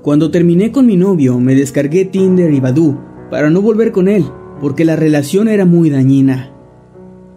Cuando 0.02 0.32
terminé 0.32 0.72
con 0.72 0.86
mi 0.86 0.96
novio, 0.96 1.40
me 1.40 1.56
descargué 1.56 2.06
Tinder 2.06 2.54
y 2.54 2.62
Badoo 2.62 2.98
para 3.30 3.50
no 3.50 3.62
volver 3.62 3.92
con 3.92 4.08
él, 4.08 4.24
porque 4.64 4.86
la 4.86 4.96
relación 4.96 5.50
era 5.50 5.66
muy 5.66 5.90
dañina. 5.90 6.54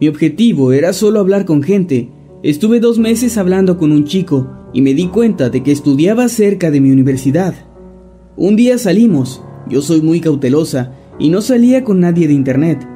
Mi 0.00 0.06
objetivo 0.06 0.70
era 0.70 0.92
solo 0.92 1.18
hablar 1.18 1.44
con 1.44 1.60
gente. 1.60 2.08
Estuve 2.44 2.78
dos 2.78 3.00
meses 3.00 3.36
hablando 3.36 3.78
con 3.78 3.90
un 3.90 4.04
chico 4.04 4.48
y 4.72 4.80
me 4.80 4.94
di 4.94 5.08
cuenta 5.08 5.50
de 5.50 5.64
que 5.64 5.72
estudiaba 5.72 6.28
cerca 6.28 6.70
de 6.70 6.80
mi 6.80 6.92
universidad. 6.92 7.52
Un 8.36 8.54
día 8.54 8.78
salimos, 8.78 9.42
yo 9.68 9.82
soy 9.82 10.02
muy 10.02 10.20
cautelosa 10.20 10.92
y 11.18 11.30
no 11.30 11.40
salía 11.40 11.82
con 11.82 11.98
nadie 11.98 12.28
de 12.28 12.34
internet. 12.34 12.86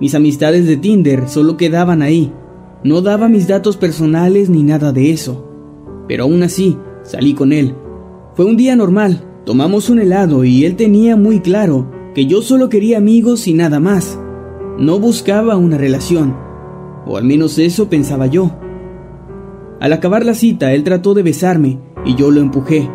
Mis 0.00 0.14
amistades 0.14 0.68
de 0.68 0.76
Tinder 0.76 1.28
solo 1.28 1.56
quedaban 1.56 2.00
ahí. 2.00 2.32
No 2.84 3.00
daba 3.00 3.28
mis 3.28 3.48
datos 3.48 3.76
personales 3.76 4.48
ni 4.48 4.62
nada 4.62 4.92
de 4.92 5.10
eso. 5.10 5.50
Pero 6.06 6.22
aún 6.22 6.44
así, 6.44 6.76
salí 7.02 7.34
con 7.34 7.52
él. 7.52 7.74
Fue 8.36 8.44
un 8.44 8.56
día 8.56 8.76
normal, 8.76 9.24
tomamos 9.44 9.90
un 9.90 9.98
helado 9.98 10.44
y 10.44 10.64
él 10.64 10.76
tenía 10.76 11.16
muy 11.16 11.40
claro 11.40 11.98
que 12.20 12.26
yo 12.26 12.42
solo 12.42 12.68
quería 12.68 12.98
amigos 12.98 13.48
y 13.48 13.54
nada 13.54 13.80
más. 13.80 14.20
No 14.78 14.98
buscaba 14.98 15.56
una 15.56 15.78
relación, 15.78 16.36
o 17.06 17.16
al 17.16 17.24
menos 17.24 17.58
eso 17.58 17.88
pensaba 17.88 18.26
yo. 18.26 18.58
Al 19.80 19.94
acabar 19.94 20.26
la 20.26 20.34
cita, 20.34 20.74
él 20.74 20.84
trató 20.84 21.14
de 21.14 21.22
besarme 21.22 21.78
y 22.04 22.16
yo 22.16 22.30
lo 22.30 22.42
empujé. 22.42 22.90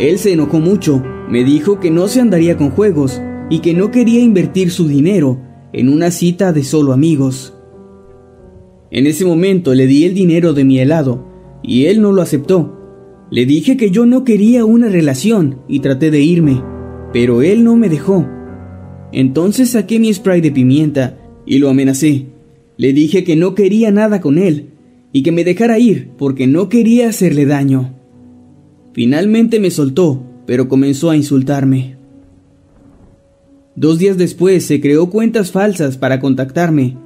Él 0.00 0.18
se 0.18 0.32
enojó 0.32 0.58
mucho, 0.58 1.00
me 1.28 1.44
dijo 1.44 1.78
que 1.78 1.92
no 1.92 2.08
se 2.08 2.20
andaría 2.20 2.56
con 2.56 2.70
juegos 2.70 3.22
y 3.48 3.60
que 3.60 3.74
no 3.74 3.92
quería 3.92 4.22
invertir 4.22 4.72
su 4.72 4.88
dinero 4.88 5.38
en 5.72 5.88
una 5.88 6.10
cita 6.10 6.52
de 6.52 6.64
solo 6.64 6.92
amigos. 6.92 7.54
En 8.90 9.06
ese 9.06 9.24
momento 9.24 9.72
le 9.72 9.86
di 9.86 10.04
el 10.04 10.14
dinero 10.14 10.52
de 10.52 10.64
mi 10.64 10.80
helado 10.80 11.28
y 11.62 11.84
él 11.84 12.02
no 12.02 12.10
lo 12.10 12.22
aceptó. 12.22 12.76
Le 13.30 13.46
dije 13.46 13.76
que 13.76 13.92
yo 13.92 14.04
no 14.04 14.24
quería 14.24 14.64
una 14.64 14.88
relación 14.88 15.60
y 15.68 15.78
traté 15.78 16.10
de 16.10 16.22
irme, 16.22 16.60
pero 17.12 17.42
él 17.42 17.62
no 17.62 17.76
me 17.76 17.88
dejó. 17.88 18.26
Entonces 19.12 19.70
saqué 19.70 19.98
mi 19.98 20.12
spray 20.12 20.40
de 20.40 20.50
pimienta 20.50 21.18
y 21.46 21.58
lo 21.58 21.70
amenacé. 21.70 22.26
Le 22.76 22.92
dije 22.92 23.24
que 23.24 23.36
no 23.36 23.54
quería 23.54 23.90
nada 23.90 24.20
con 24.20 24.38
él 24.38 24.70
y 25.12 25.22
que 25.22 25.32
me 25.32 25.44
dejara 25.44 25.78
ir 25.78 26.10
porque 26.18 26.46
no 26.46 26.68
quería 26.68 27.08
hacerle 27.08 27.46
daño. 27.46 27.94
Finalmente 28.92 29.60
me 29.60 29.70
soltó, 29.70 30.22
pero 30.46 30.68
comenzó 30.68 31.10
a 31.10 31.16
insultarme. 31.16 31.96
Dos 33.74 33.98
días 33.98 34.18
después 34.18 34.64
se 34.64 34.80
creó 34.80 35.08
cuentas 35.08 35.52
falsas 35.52 35.96
para 35.96 36.20
contactarme. 36.20 36.96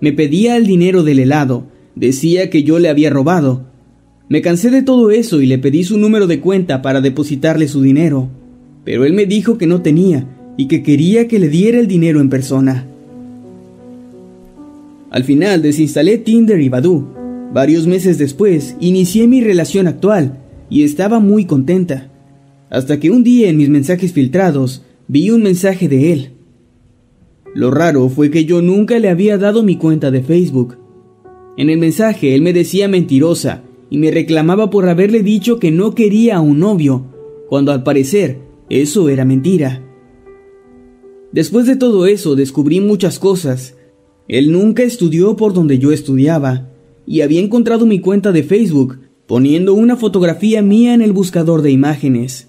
Me 0.00 0.12
pedía 0.12 0.56
el 0.56 0.66
dinero 0.66 1.02
del 1.02 1.18
helado, 1.18 1.66
decía 1.94 2.50
que 2.50 2.62
yo 2.62 2.78
le 2.78 2.88
había 2.88 3.10
robado. 3.10 3.66
Me 4.28 4.42
cansé 4.42 4.70
de 4.70 4.82
todo 4.82 5.10
eso 5.10 5.40
y 5.40 5.46
le 5.46 5.58
pedí 5.58 5.84
su 5.84 5.98
número 5.98 6.26
de 6.26 6.40
cuenta 6.40 6.82
para 6.82 7.00
depositarle 7.00 7.68
su 7.68 7.82
dinero, 7.82 8.28
pero 8.84 9.04
él 9.04 9.12
me 9.12 9.26
dijo 9.26 9.56
que 9.56 9.66
no 9.66 9.82
tenía 9.82 10.35
y 10.56 10.66
que 10.68 10.82
quería 10.82 11.28
que 11.28 11.38
le 11.38 11.48
diera 11.48 11.78
el 11.78 11.86
dinero 11.86 12.20
en 12.20 12.30
persona. 12.30 12.86
Al 15.10 15.24
final 15.24 15.62
desinstalé 15.62 16.18
Tinder 16.18 16.60
y 16.60 16.68
Badoo. 16.68 17.06
Varios 17.52 17.86
meses 17.86 18.18
después 18.18 18.76
inicié 18.80 19.26
mi 19.26 19.40
relación 19.40 19.86
actual 19.86 20.38
y 20.68 20.82
estaba 20.82 21.20
muy 21.20 21.44
contenta, 21.44 22.10
hasta 22.70 22.98
que 22.98 23.10
un 23.10 23.22
día 23.22 23.48
en 23.48 23.56
mis 23.56 23.68
mensajes 23.68 24.12
filtrados 24.12 24.82
vi 25.08 25.30
un 25.30 25.42
mensaje 25.42 25.88
de 25.88 26.12
él. 26.12 26.30
Lo 27.54 27.70
raro 27.70 28.08
fue 28.08 28.30
que 28.30 28.44
yo 28.44 28.60
nunca 28.60 28.98
le 28.98 29.08
había 29.08 29.38
dado 29.38 29.62
mi 29.62 29.76
cuenta 29.76 30.10
de 30.10 30.22
Facebook. 30.22 30.76
En 31.56 31.70
el 31.70 31.78
mensaje 31.78 32.34
él 32.34 32.42
me 32.42 32.52
decía 32.52 32.88
mentirosa 32.88 33.62
y 33.88 33.98
me 33.98 34.10
reclamaba 34.10 34.68
por 34.68 34.88
haberle 34.88 35.22
dicho 35.22 35.58
que 35.58 35.70
no 35.70 35.94
quería 35.94 36.36
a 36.36 36.40
un 36.40 36.58
novio, 36.58 37.06
cuando 37.48 37.72
al 37.72 37.82
parecer 37.82 38.40
eso 38.68 39.08
era 39.08 39.24
mentira. 39.24 39.85
Después 41.36 41.66
de 41.66 41.76
todo 41.76 42.06
eso 42.06 42.34
descubrí 42.34 42.80
muchas 42.80 43.18
cosas. 43.18 43.74
Él 44.26 44.52
nunca 44.52 44.84
estudió 44.84 45.36
por 45.36 45.52
donde 45.52 45.78
yo 45.78 45.92
estudiaba, 45.92 46.70
y 47.06 47.20
había 47.20 47.42
encontrado 47.42 47.84
mi 47.84 48.00
cuenta 48.00 48.32
de 48.32 48.42
Facebook 48.42 49.00
poniendo 49.26 49.74
una 49.74 49.96
fotografía 49.98 50.62
mía 50.62 50.94
en 50.94 51.02
el 51.02 51.12
buscador 51.12 51.60
de 51.60 51.70
imágenes. 51.70 52.48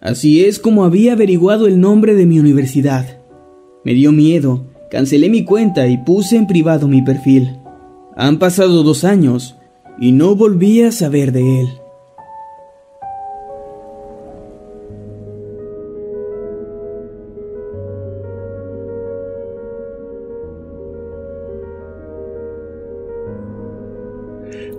Así 0.00 0.44
es 0.44 0.58
como 0.58 0.84
había 0.84 1.12
averiguado 1.12 1.68
el 1.68 1.78
nombre 1.78 2.16
de 2.16 2.26
mi 2.26 2.40
universidad. 2.40 3.20
Me 3.84 3.94
dio 3.94 4.10
miedo, 4.10 4.64
cancelé 4.90 5.28
mi 5.28 5.44
cuenta 5.44 5.86
y 5.86 5.96
puse 5.98 6.34
en 6.34 6.48
privado 6.48 6.88
mi 6.88 7.02
perfil. 7.02 7.56
Han 8.16 8.40
pasado 8.40 8.82
dos 8.82 9.04
años 9.04 9.54
y 10.00 10.10
no 10.10 10.34
volví 10.34 10.82
a 10.82 10.90
saber 10.90 11.30
de 11.30 11.60
él. 11.60 11.68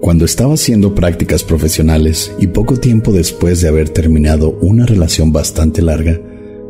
Cuando 0.01 0.25
estaba 0.25 0.53
haciendo 0.53 0.93
prácticas 0.93 1.43
profesionales 1.43 2.31
y 2.39 2.47
poco 2.47 2.79
tiempo 2.79 3.12
después 3.12 3.62
de 3.62 3.67
haber 3.67 3.89
terminado 3.89 4.51
una 4.62 4.86
relación 4.86 5.31
bastante 5.31 5.81
larga, 5.81 6.21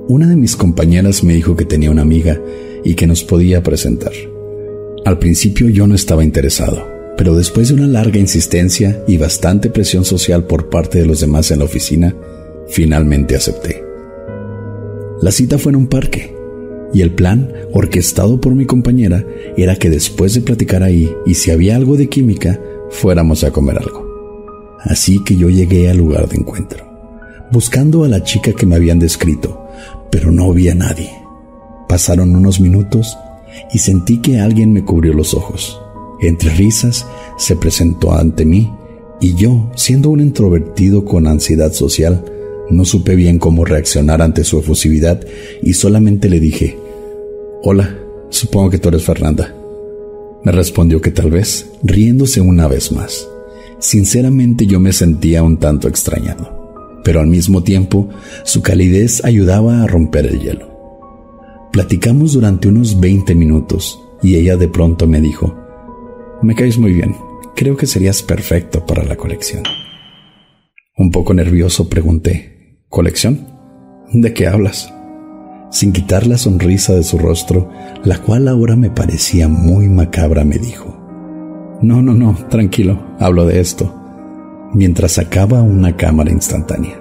una 0.08 0.28
de 0.28 0.38
mis 0.38 0.56
compañeras 0.56 1.24
me 1.24 1.34
dijo 1.34 1.56
que 1.56 1.66
tenía 1.66 1.92
una 1.92 2.04
amiga 2.04 2.40
y 2.86 2.96
que 2.96 3.06
nos 3.06 3.24
podía 3.24 3.62
presentar. 3.64 4.14
Al 5.04 5.20
principio 5.20 5.68
yo 5.68 5.88
no 5.88 5.96
estaba 5.96 6.24
interesado, 6.24 6.88
pero 7.18 7.36
después 7.36 7.68
de 7.68 7.74
una 7.74 7.88
larga 7.88 8.18
insistencia 8.18 9.04
y 9.08 9.18
bastante 9.18 9.70
presión 9.70 10.06
social 10.06 10.46
por 10.46 10.70
parte 10.70 11.00
de 11.00 11.06
los 11.06 11.20
demás 11.20 11.52
en 11.52 11.60
la 11.60 11.66
oficina, 11.66 12.16
finalmente 12.70 13.36
acepté. 13.36 13.84
La 15.22 15.32
cita 15.32 15.58
fue 15.58 15.72
en 15.72 15.78
un 15.78 15.88
parque, 15.88 16.34
y 16.94 17.02
el 17.02 17.12
plan, 17.12 17.52
orquestado 17.74 18.40
por 18.40 18.56
mi 18.56 18.66
compañera, 18.66 19.26
era 19.58 19.76
que 19.76 19.90
después 19.90 20.34
de 20.34 20.42
platicar 20.42 20.84
ahí 20.84 21.14
y 21.26 21.34
si 21.34 21.52
había 21.52 21.76
algo 21.76 21.98
de 21.98 22.08
química, 22.08 22.60
fuéramos 22.92 23.44
a 23.44 23.52
comer 23.52 23.78
algo. 23.78 24.06
Así 24.82 25.24
que 25.24 25.36
yo 25.36 25.50
llegué 25.50 25.90
al 25.90 25.98
lugar 25.98 26.28
de 26.30 26.38
encuentro, 26.38 26.86
buscando 27.52 28.04
a 28.04 28.08
la 28.08 28.24
chica 28.24 28.54
que 28.54 28.66
me 28.66 28.76
habían 28.76 29.00
descrito, 29.00 29.68
pero 30.12 30.32
no 30.32 30.52
vi 30.54 30.70
a 30.70 30.76
nadie. 30.76 31.12
Pasaron 31.88 32.36
unos 32.36 32.60
minutos 32.60 33.18
y 33.74 33.80
sentí 33.80 34.22
que 34.22 34.40
alguien 34.40 34.72
me 34.72 34.84
cubrió 34.84 35.14
los 35.14 35.34
ojos. 35.34 35.80
Entre 36.22 36.50
risas 36.52 37.06
se 37.38 37.56
presentó 37.56 38.14
ante 38.14 38.46
mí 38.46 38.72
y 39.20 39.36
yo, 39.36 39.72
siendo 39.76 40.10
un 40.10 40.22
introvertido 40.22 41.06
con 41.06 41.28
ansiedad 41.28 41.72
social, 41.74 42.24
no 42.70 42.86
supe 42.86 43.16
bien 43.16 43.40
cómo 43.40 43.66
reaccionar 43.66 44.22
ante 44.22 44.44
su 44.44 44.60
efusividad 44.60 45.22
y 45.62 45.74
solamente 45.74 46.30
le 46.30 46.40
dije, 46.40 46.78
Hola, 47.64 47.98
supongo 48.30 48.70
que 48.70 48.78
tú 48.78 48.90
eres 48.90 49.04
Fernanda. 49.04 49.57
Me 50.48 50.54
respondió 50.54 51.02
que 51.02 51.12
tal 51.12 51.30
vez, 51.30 51.70
riéndose 51.84 52.40
una 52.40 52.70
vez 52.70 52.94
más. 52.94 53.28
Sinceramente 53.80 54.66
yo 54.66 54.80
me 54.80 54.94
sentía 54.94 55.44
un 55.44 55.58
tanto 55.58 55.90
extrañado, 55.90 57.02
pero 57.04 57.20
al 57.20 57.28
mismo 57.28 57.64
tiempo 57.64 58.08
su 58.46 58.62
calidez 58.62 59.26
ayudaba 59.26 59.84
a 59.84 59.88
romper 59.88 60.26
el 60.26 60.40
hielo. 60.40 61.68
Platicamos 61.74 62.32
durante 62.32 62.70
unos 62.70 62.98
20 62.98 63.36
minutos 63.36 64.00
y 64.24 64.38
ella 64.38 64.56
de 64.56 64.70
pronto 64.70 65.06
me 65.06 65.20
dijo, 65.20 65.54
me 66.42 66.56
caes 66.56 66.78
muy 66.78 66.94
bien, 66.94 67.14
creo 67.54 67.76
que 67.76 67.86
serías 67.86 68.24
perfecto 68.24 68.86
para 68.86 69.04
la 69.04 69.18
colección. 69.18 69.64
Un 70.96 71.12
poco 71.12 71.34
nervioso 71.34 71.90
pregunté, 71.90 72.86
¿colección? 72.88 73.50
¿De 74.14 74.34
qué 74.34 74.48
hablas? 74.48 74.94
Sin 75.70 75.92
quitar 75.92 76.26
la 76.26 76.38
sonrisa 76.38 76.94
de 76.94 77.04
su 77.04 77.18
rostro, 77.18 77.70
la 78.04 78.20
cual 78.20 78.48
ahora 78.48 78.76
me 78.76 78.90
parecía 78.90 79.48
muy 79.48 79.90
macabra, 79.90 80.46
me 80.46 80.58
dijo, 80.58 80.98
no, 81.82 82.02
no, 82.02 82.14
no, 82.14 82.36
tranquilo, 82.50 83.00
hablo 83.20 83.46
de 83.46 83.60
esto, 83.60 83.94
mientras 84.74 85.14
sacaba 85.14 85.62
una 85.62 85.96
cámara 85.96 86.32
instantánea. 86.32 87.00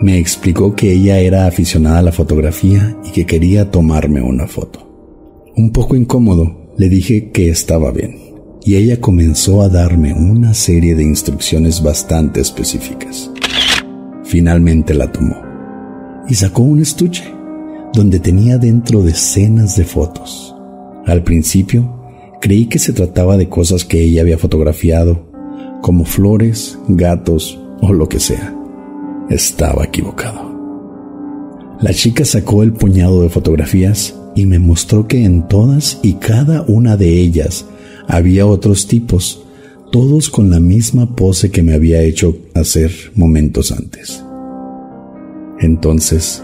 Me 0.00 0.18
explicó 0.18 0.74
que 0.74 0.92
ella 0.92 1.18
era 1.18 1.46
aficionada 1.46 1.98
a 1.98 2.02
la 2.02 2.12
fotografía 2.12 2.96
y 3.04 3.10
que 3.12 3.24
quería 3.24 3.70
tomarme 3.70 4.20
una 4.20 4.46
foto. 4.46 4.88
Un 5.56 5.72
poco 5.72 5.96
incómodo, 5.96 6.72
le 6.76 6.88
dije 6.88 7.30
que 7.30 7.48
estaba 7.48 7.90
bien, 7.90 8.16
y 8.64 8.76
ella 8.76 9.00
comenzó 9.00 9.62
a 9.62 9.68
darme 9.68 10.12
una 10.12 10.54
serie 10.54 10.94
de 10.94 11.04
instrucciones 11.04 11.82
bastante 11.82 12.40
específicas. 12.40 13.30
Finalmente 14.24 14.94
la 14.94 15.10
tomó 15.10 15.36
y 16.28 16.34
sacó 16.34 16.62
un 16.62 16.80
estuche 16.80 17.24
donde 17.92 18.20
tenía 18.20 18.58
dentro 18.58 19.02
decenas 19.02 19.76
de 19.76 19.84
fotos. 19.84 20.54
Al 21.06 21.22
principio 21.22 22.02
Creí 22.42 22.66
que 22.66 22.80
se 22.80 22.92
trataba 22.92 23.36
de 23.36 23.48
cosas 23.48 23.84
que 23.84 24.02
ella 24.02 24.22
había 24.22 24.36
fotografiado, 24.36 25.28
como 25.80 26.04
flores, 26.04 26.76
gatos 26.88 27.56
o 27.80 27.92
lo 27.92 28.08
que 28.08 28.18
sea. 28.18 28.52
Estaba 29.30 29.84
equivocado. 29.84 30.50
La 31.80 31.94
chica 31.94 32.24
sacó 32.24 32.64
el 32.64 32.72
puñado 32.72 33.22
de 33.22 33.28
fotografías 33.28 34.16
y 34.34 34.46
me 34.46 34.58
mostró 34.58 35.06
que 35.06 35.24
en 35.24 35.46
todas 35.46 36.00
y 36.02 36.14
cada 36.14 36.62
una 36.62 36.96
de 36.96 37.16
ellas 37.20 37.64
había 38.08 38.44
otros 38.44 38.88
tipos, 38.88 39.44
todos 39.92 40.28
con 40.28 40.50
la 40.50 40.58
misma 40.58 41.14
pose 41.14 41.52
que 41.52 41.62
me 41.62 41.74
había 41.74 42.02
hecho 42.02 42.36
hacer 42.56 42.90
momentos 43.14 43.70
antes. 43.70 44.20
Entonces, 45.60 46.42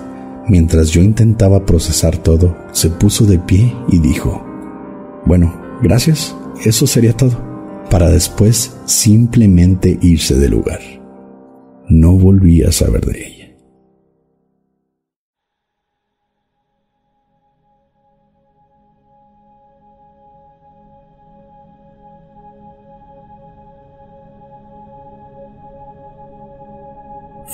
mientras 0.49 0.91
yo 0.91 1.03
intentaba 1.03 1.65
procesar 1.65 2.17
todo, 2.17 2.57
se 2.73 2.91
puso 2.91 3.25
de 3.25 3.39
pie 3.39 3.75
y 3.89 3.99
dijo, 3.99 4.45
bueno, 5.25 5.69
Gracias, 5.81 6.35
eso 6.65 6.89
sería 6.89 7.13
todo, 7.13 7.39
para 7.89 8.11
después 8.11 8.77
simplemente 8.85 9.97
irse 10.03 10.35
del 10.35 10.51
lugar. 10.51 10.81
No 11.89 12.19
volví 12.19 12.65
a 12.65 12.73
saber 12.73 13.05
de 13.07 13.27
ella. 13.27 13.57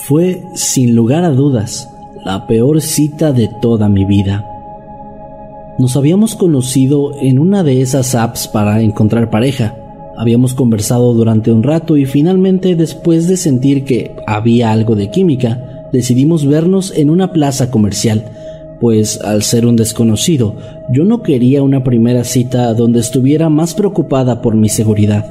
Fue, 0.07 0.43
sin 0.55 0.95
lugar 0.95 1.23
a 1.23 1.29
dudas, 1.29 1.87
la 2.25 2.47
peor 2.47 2.81
cita 2.81 3.31
de 3.31 3.47
toda 3.61 3.87
mi 3.87 4.03
vida. 4.03 4.43
Nos 5.77 5.95
habíamos 5.95 6.33
conocido 6.33 7.11
en 7.21 7.37
una 7.37 7.61
de 7.61 7.81
esas 7.81 8.15
apps 8.15 8.47
para 8.47 8.81
encontrar 8.81 9.29
pareja. 9.29 9.75
Habíamos 10.17 10.55
conversado 10.55 11.13
durante 11.13 11.51
un 11.51 11.61
rato 11.61 11.97
y 11.97 12.05
finalmente, 12.05 12.75
después 12.75 13.27
de 13.27 13.37
sentir 13.37 13.85
que 13.85 14.15
había 14.25 14.71
algo 14.71 14.95
de 14.95 15.11
química, 15.11 15.85
decidimos 15.93 16.47
vernos 16.47 16.91
en 16.97 17.11
una 17.11 17.31
plaza 17.31 17.69
comercial, 17.69 18.25
pues 18.81 19.21
al 19.21 19.43
ser 19.43 19.67
un 19.67 19.75
desconocido, 19.75 20.55
yo 20.89 21.05
no 21.05 21.21
quería 21.21 21.61
una 21.61 21.83
primera 21.83 22.23
cita 22.23 22.73
donde 22.73 23.01
estuviera 23.01 23.49
más 23.49 23.75
preocupada 23.75 24.41
por 24.41 24.55
mi 24.55 24.69
seguridad. 24.69 25.27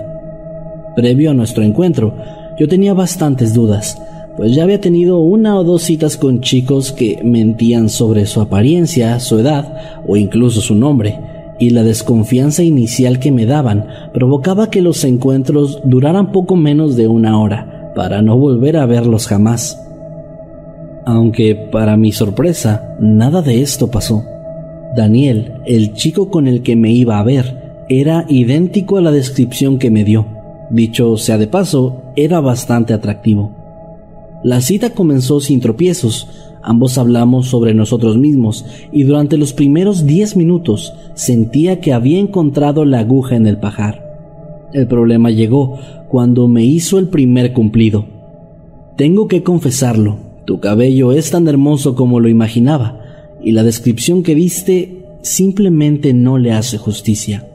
Previo 0.95 1.33
a 1.33 1.35
nuestro 1.35 1.65
encuentro, 1.65 2.15
yo 2.57 2.69
tenía 2.69 2.95
bastantes 2.95 3.53
dudas, 3.53 4.01
pues 4.37 4.55
ya 4.55 4.65
había 4.65 4.81
tenido 4.81 5.19
una 5.19 5.57
o 5.57 5.65
dos 5.65 5.83
citas 5.83 6.17
con 6.17 6.41
chicos 6.41 6.93
que 6.93 7.21
mentían 7.23 7.89
sobre 7.89 8.27
su 8.27 8.41
apariencia, 8.41 9.21
su 9.21 9.39
edad 9.39 10.03
o 10.07 10.17
incluso 10.17 10.61
su 10.61 10.75
nombre, 10.75 11.21
y 11.59 11.71
la 11.71 11.85
desconfianza 11.85 12.63
inicial 12.63 13.21
que 13.21 13.31
me 13.31 13.47
daban 13.47 13.87
provocaba 14.13 14.71
que 14.71 14.83
los 14.83 15.05
encuentros 15.05 15.81
duraran 15.85 16.33
poco 16.33 16.57
menos 16.57 16.97
de 16.97 17.07
una 17.07 17.41
hora, 17.41 17.93
para 17.95 18.23
no 18.23 18.37
volver 18.37 18.77
a 18.77 18.87
verlos 18.87 19.29
jamás. 19.29 19.81
Aunque, 21.07 21.55
para 21.55 21.97
mi 21.97 22.13
sorpresa, 22.13 22.97
nada 22.99 23.41
de 23.43 23.63
esto 23.63 23.91
pasó. 23.91 24.25
Daniel, 24.97 25.55
el 25.67 25.93
chico 25.93 26.31
con 26.31 26.49
el 26.49 26.63
que 26.63 26.77
me 26.77 26.91
iba 26.91 27.19
a 27.19 27.23
ver, 27.23 27.85
era 27.89 28.25
idéntico 28.29 28.97
a 28.97 29.03
la 29.03 29.11
descripción 29.13 29.79
que 29.79 29.91
me 29.91 30.05
dio. 30.05 30.27
Dicho 30.71 31.17
sea 31.19 31.39
de 31.39 31.47
paso, 31.47 32.03
era 32.17 32.41
bastante 32.41 32.95
atractivo. 32.95 33.54
La 34.45 34.61
cita 34.61 34.91
comenzó 34.91 35.41
sin 35.41 35.61
tropiezos, 35.61 36.29
ambos 36.63 36.99
hablamos 36.99 37.47
sobre 37.47 37.73
nosotros 37.73 38.19
mismos 38.19 38.67
y 38.93 39.05
durante 39.05 39.39
los 39.39 39.55
primeros 39.55 40.05
diez 40.05 40.37
minutos 40.37 40.93
sentía 41.15 41.81
que 41.81 41.95
había 41.95 42.19
encontrado 42.19 42.85
la 42.85 42.99
aguja 42.99 43.37
en 43.37 43.47
el 43.47 43.57
pajar. 43.57 44.05
El 44.75 44.87
problema 44.87 45.31
llegó 45.31 45.79
cuando 46.11 46.47
me 46.47 46.63
hizo 46.63 46.99
el 46.99 47.09
primer 47.09 47.55
cumplido. 47.55 48.05
Tengo 48.99 49.29
que 49.29 49.43
confesarlo, 49.43 50.19
tu 50.45 50.61
cabello 50.61 51.13
es 51.13 51.31
tan 51.31 51.49
hermoso 51.49 51.95
como 51.95 52.21
lo 52.21 52.29
imaginaba, 52.29 53.01
y 53.43 53.53
la 53.53 53.63
descripción 53.63 54.23
que 54.23 54.35
diste 54.35 55.07
simplemente 55.23 56.13
no 56.13 56.37
le 56.37 56.53
hace 56.53 56.77
justicia, 56.77 57.49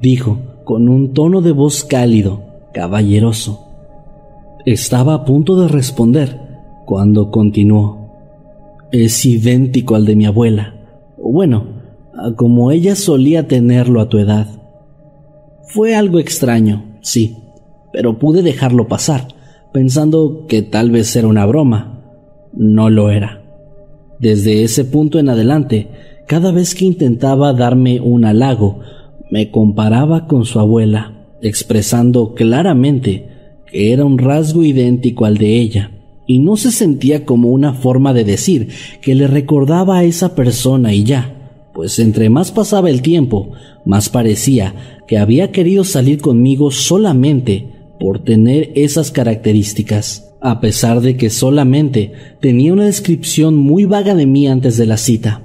dijo 0.00 0.38
con 0.62 0.88
un 0.88 1.12
tono 1.12 1.42
de 1.42 1.50
voz 1.50 1.82
cálido, 1.82 2.42
caballeroso. 2.72 3.65
Estaba 4.66 5.14
a 5.14 5.24
punto 5.24 5.60
de 5.60 5.68
responder 5.68 6.40
cuando 6.86 7.30
continuó. 7.30 8.10
Es 8.90 9.24
idéntico 9.24 9.94
al 9.94 10.04
de 10.04 10.16
mi 10.16 10.26
abuela, 10.26 10.74
o 11.22 11.30
bueno, 11.30 11.68
como 12.34 12.72
ella 12.72 12.96
solía 12.96 13.46
tenerlo 13.46 14.00
a 14.00 14.08
tu 14.08 14.18
edad. 14.18 14.48
Fue 15.68 15.94
algo 15.94 16.18
extraño, 16.18 16.98
sí, 17.00 17.36
pero 17.92 18.18
pude 18.18 18.42
dejarlo 18.42 18.88
pasar, 18.88 19.28
pensando 19.72 20.46
que 20.48 20.62
tal 20.62 20.90
vez 20.90 21.14
era 21.14 21.28
una 21.28 21.46
broma. 21.46 22.02
No 22.52 22.90
lo 22.90 23.10
era. 23.10 23.44
Desde 24.18 24.64
ese 24.64 24.84
punto 24.84 25.20
en 25.20 25.28
adelante, 25.28 25.90
cada 26.26 26.50
vez 26.50 26.74
que 26.74 26.86
intentaba 26.86 27.52
darme 27.52 28.00
un 28.00 28.24
halago, 28.24 28.80
me 29.30 29.52
comparaba 29.52 30.26
con 30.26 30.44
su 30.44 30.58
abuela, 30.58 31.28
expresando 31.40 32.34
claramente 32.34 33.35
era 33.76 34.04
un 34.04 34.18
rasgo 34.18 34.64
idéntico 34.64 35.24
al 35.24 35.38
de 35.38 35.58
ella, 35.58 35.92
y 36.26 36.40
no 36.40 36.56
se 36.56 36.72
sentía 36.72 37.24
como 37.24 37.50
una 37.50 37.74
forma 37.74 38.12
de 38.12 38.24
decir 38.24 38.68
que 39.00 39.14
le 39.14 39.26
recordaba 39.26 39.98
a 39.98 40.04
esa 40.04 40.34
persona 40.34 40.92
y 40.92 41.04
ya, 41.04 41.70
pues 41.74 41.98
entre 41.98 42.30
más 42.30 42.52
pasaba 42.52 42.90
el 42.90 43.02
tiempo, 43.02 43.52
más 43.84 44.08
parecía 44.08 44.74
que 45.06 45.18
había 45.18 45.52
querido 45.52 45.84
salir 45.84 46.20
conmigo 46.20 46.70
solamente 46.70 47.68
por 48.00 48.24
tener 48.24 48.72
esas 48.74 49.10
características, 49.10 50.34
a 50.40 50.60
pesar 50.60 51.00
de 51.00 51.16
que 51.16 51.30
solamente 51.30 52.12
tenía 52.40 52.72
una 52.72 52.86
descripción 52.86 53.56
muy 53.56 53.84
vaga 53.84 54.14
de 54.14 54.26
mí 54.26 54.46
antes 54.48 54.76
de 54.76 54.86
la 54.86 54.96
cita. 54.96 55.42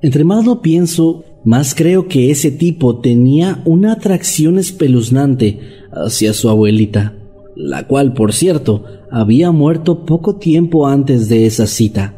Entre 0.00 0.24
más 0.24 0.44
lo 0.44 0.62
pienso, 0.62 1.24
más 1.44 1.74
creo 1.74 2.08
que 2.08 2.30
ese 2.30 2.50
tipo 2.50 2.98
tenía 2.98 3.62
una 3.64 3.92
atracción 3.92 4.58
espeluznante 4.58 5.60
hacia 5.92 6.32
su 6.32 6.48
abuelita, 6.48 7.14
la 7.56 7.86
cual, 7.86 8.12
por 8.12 8.32
cierto, 8.32 8.84
había 9.10 9.50
muerto 9.50 10.04
poco 10.04 10.36
tiempo 10.36 10.86
antes 10.86 11.28
de 11.28 11.46
esa 11.46 11.66
cita, 11.66 12.14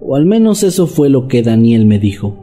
o 0.00 0.16
al 0.16 0.26
menos 0.26 0.62
eso 0.62 0.86
fue 0.86 1.08
lo 1.08 1.28
que 1.28 1.42
Daniel 1.42 1.86
me 1.86 1.98
dijo. 1.98 2.36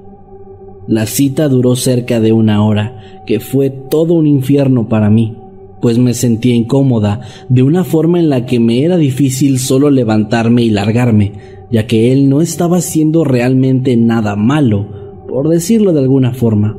La 0.88 1.06
cita 1.06 1.48
duró 1.48 1.76
cerca 1.76 2.20
de 2.20 2.34
una 2.34 2.65
hora, 2.65 3.24
que 3.26 3.39
fue 3.39 3.70
todo 3.70 4.15
un 4.15 4.28
infierno 4.28 4.89
para 4.89 5.10
mí, 5.10 5.38
pues 5.82 5.98
me 5.98 6.13
sentía 6.13 6.56
incómoda 6.56 7.22
de 7.50 7.63
una 7.63 7.84
forma 7.84 8.20
en 8.20 8.30
la 8.30 8.46
que 8.46 8.60
me 8.60 8.84
era 8.84 8.98
difícil 8.98 9.60
solo 9.60 9.89
levantarme 9.89 10.63
y 10.63 10.70
largarme, 10.70 11.34
ya 11.72 11.88
que 11.88 12.12
él 12.12 12.30
no 12.30 12.41
estaba 12.41 12.78
haciendo 12.78 13.24
realmente 13.24 13.96
nada 13.96 14.36
malo, 14.36 14.88
por 15.28 15.48
decirlo 15.48 15.94
de 15.94 16.00
alguna 16.00 16.34
forma. 16.34 16.78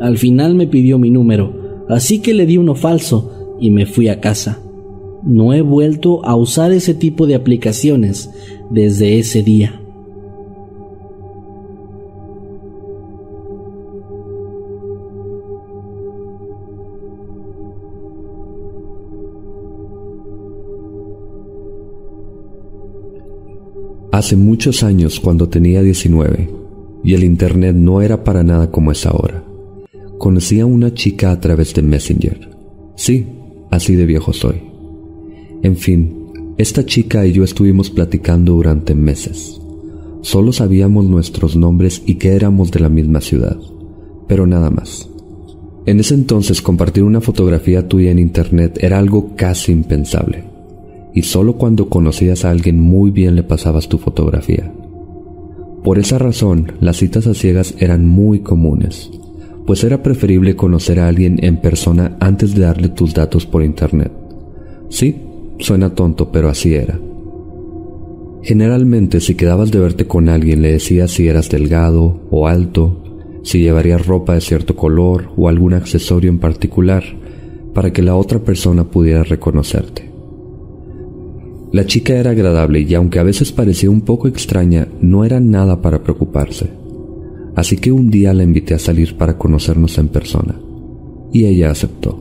Al 0.00 0.18
final 0.18 0.54
me 0.54 0.66
pidió 0.66 0.98
mi 0.98 1.10
número, 1.10 1.61
así 1.92 2.20
que 2.20 2.34
le 2.34 2.46
di 2.46 2.56
uno 2.56 2.74
falso 2.74 3.56
y 3.60 3.70
me 3.70 3.86
fui 3.86 4.08
a 4.08 4.20
casa. 4.20 4.58
No 5.22 5.52
he 5.52 5.62
vuelto 5.62 6.24
a 6.24 6.34
usar 6.34 6.72
ese 6.72 6.94
tipo 6.94 7.26
de 7.26 7.34
aplicaciones 7.34 8.30
desde 8.70 9.18
ese 9.18 9.42
día. 9.42 9.78
Hace 24.12 24.36
muchos 24.36 24.82
años 24.82 25.20
cuando 25.20 25.48
tenía 25.48 25.82
19 25.82 26.50
y 27.02 27.14
el 27.14 27.24
Internet 27.24 27.74
no 27.74 28.02
era 28.02 28.24
para 28.24 28.42
nada 28.42 28.70
como 28.70 28.92
es 28.92 29.06
ahora 29.06 29.51
conocí 30.22 30.60
a 30.60 30.66
una 30.66 30.94
chica 30.94 31.32
a 31.32 31.40
través 31.40 31.74
de 31.74 31.82
Messenger. 31.82 32.48
Sí, 32.94 33.26
así 33.72 33.96
de 33.96 34.06
viejo 34.06 34.32
soy. 34.32 34.62
En 35.64 35.74
fin, 35.74 36.28
esta 36.58 36.86
chica 36.86 37.26
y 37.26 37.32
yo 37.32 37.42
estuvimos 37.42 37.90
platicando 37.90 38.52
durante 38.52 38.94
meses. 38.94 39.60
Solo 40.20 40.52
sabíamos 40.52 41.06
nuestros 41.06 41.56
nombres 41.56 42.04
y 42.06 42.18
que 42.18 42.36
éramos 42.36 42.70
de 42.70 42.78
la 42.78 42.88
misma 42.88 43.20
ciudad, 43.20 43.58
pero 44.28 44.46
nada 44.46 44.70
más. 44.70 45.10
En 45.86 45.98
ese 45.98 46.14
entonces 46.14 46.62
compartir 46.62 47.02
una 47.02 47.20
fotografía 47.20 47.88
tuya 47.88 48.12
en 48.12 48.20
internet 48.20 48.78
era 48.80 49.00
algo 49.00 49.34
casi 49.34 49.72
impensable, 49.72 50.44
y 51.12 51.22
solo 51.22 51.56
cuando 51.56 51.88
conocías 51.88 52.44
a 52.44 52.52
alguien 52.52 52.78
muy 52.78 53.10
bien 53.10 53.34
le 53.34 53.42
pasabas 53.42 53.88
tu 53.88 53.98
fotografía. 53.98 54.72
Por 55.82 55.98
esa 55.98 56.18
razón, 56.18 56.74
las 56.78 56.98
citas 56.98 57.26
a 57.26 57.34
ciegas 57.34 57.74
eran 57.80 58.06
muy 58.06 58.38
comunes, 58.38 59.10
pues 59.72 59.84
era 59.84 60.02
preferible 60.02 60.54
conocer 60.54 61.00
a 61.00 61.08
alguien 61.08 61.42
en 61.42 61.56
persona 61.56 62.18
antes 62.20 62.54
de 62.54 62.60
darle 62.60 62.90
tus 62.90 63.14
datos 63.14 63.46
por 63.46 63.62
internet. 63.62 64.12
Sí, 64.90 65.16
suena 65.60 65.94
tonto, 65.94 66.30
pero 66.30 66.50
así 66.50 66.74
era. 66.74 67.00
Generalmente 68.42 69.18
si 69.22 69.34
quedabas 69.34 69.70
de 69.70 69.78
verte 69.78 70.06
con 70.06 70.28
alguien 70.28 70.60
le 70.60 70.72
decías 70.72 71.12
si 71.12 71.26
eras 71.26 71.48
delgado 71.48 72.20
o 72.30 72.48
alto, 72.48 73.40
si 73.44 73.62
llevarías 73.62 74.06
ropa 74.06 74.34
de 74.34 74.42
cierto 74.42 74.76
color 74.76 75.30
o 75.38 75.48
algún 75.48 75.72
accesorio 75.72 76.28
en 76.28 76.38
particular 76.38 77.04
para 77.72 77.94
que 77.94 78.02
la 78.02 78.14
otra 78.14 78.40
persona 78.40 78.84
pudiera 78.84 79.22
reconocerte. 79.22 80.10
La 81.72 81.86
chica 81.86 82.12
era 82.12 82.32
agradable 82.32 82.80
y 82.80 82.92
aunque 82.92 83.18
a 83.18 83.22
veces 83.22 83.52
parecía 83.52 83.88
un 83.88 84.02
poco 84.02 84.28
extraña, 84.28 84.86
no 85.00 85.24
era 85.24 85.40
nada 85.40 85.80
para 85.80 86.02
preocuparse. 86.02 86.81
Así 87.54 87.76
que 87.76 87.92
un 87.92 88.10
día 88.10 88.32
la 88.32 88.44
invité 88.44 88.74
a 88.74 88.78
salir 88.78 89.16
para 89.16 89.36
conocernos 89.36 89.98
en 89.98 90.08
persona, 90.08 90.58
y 91.32 91.46
ella 91.46 91.70
aceptó. 91.70 92.18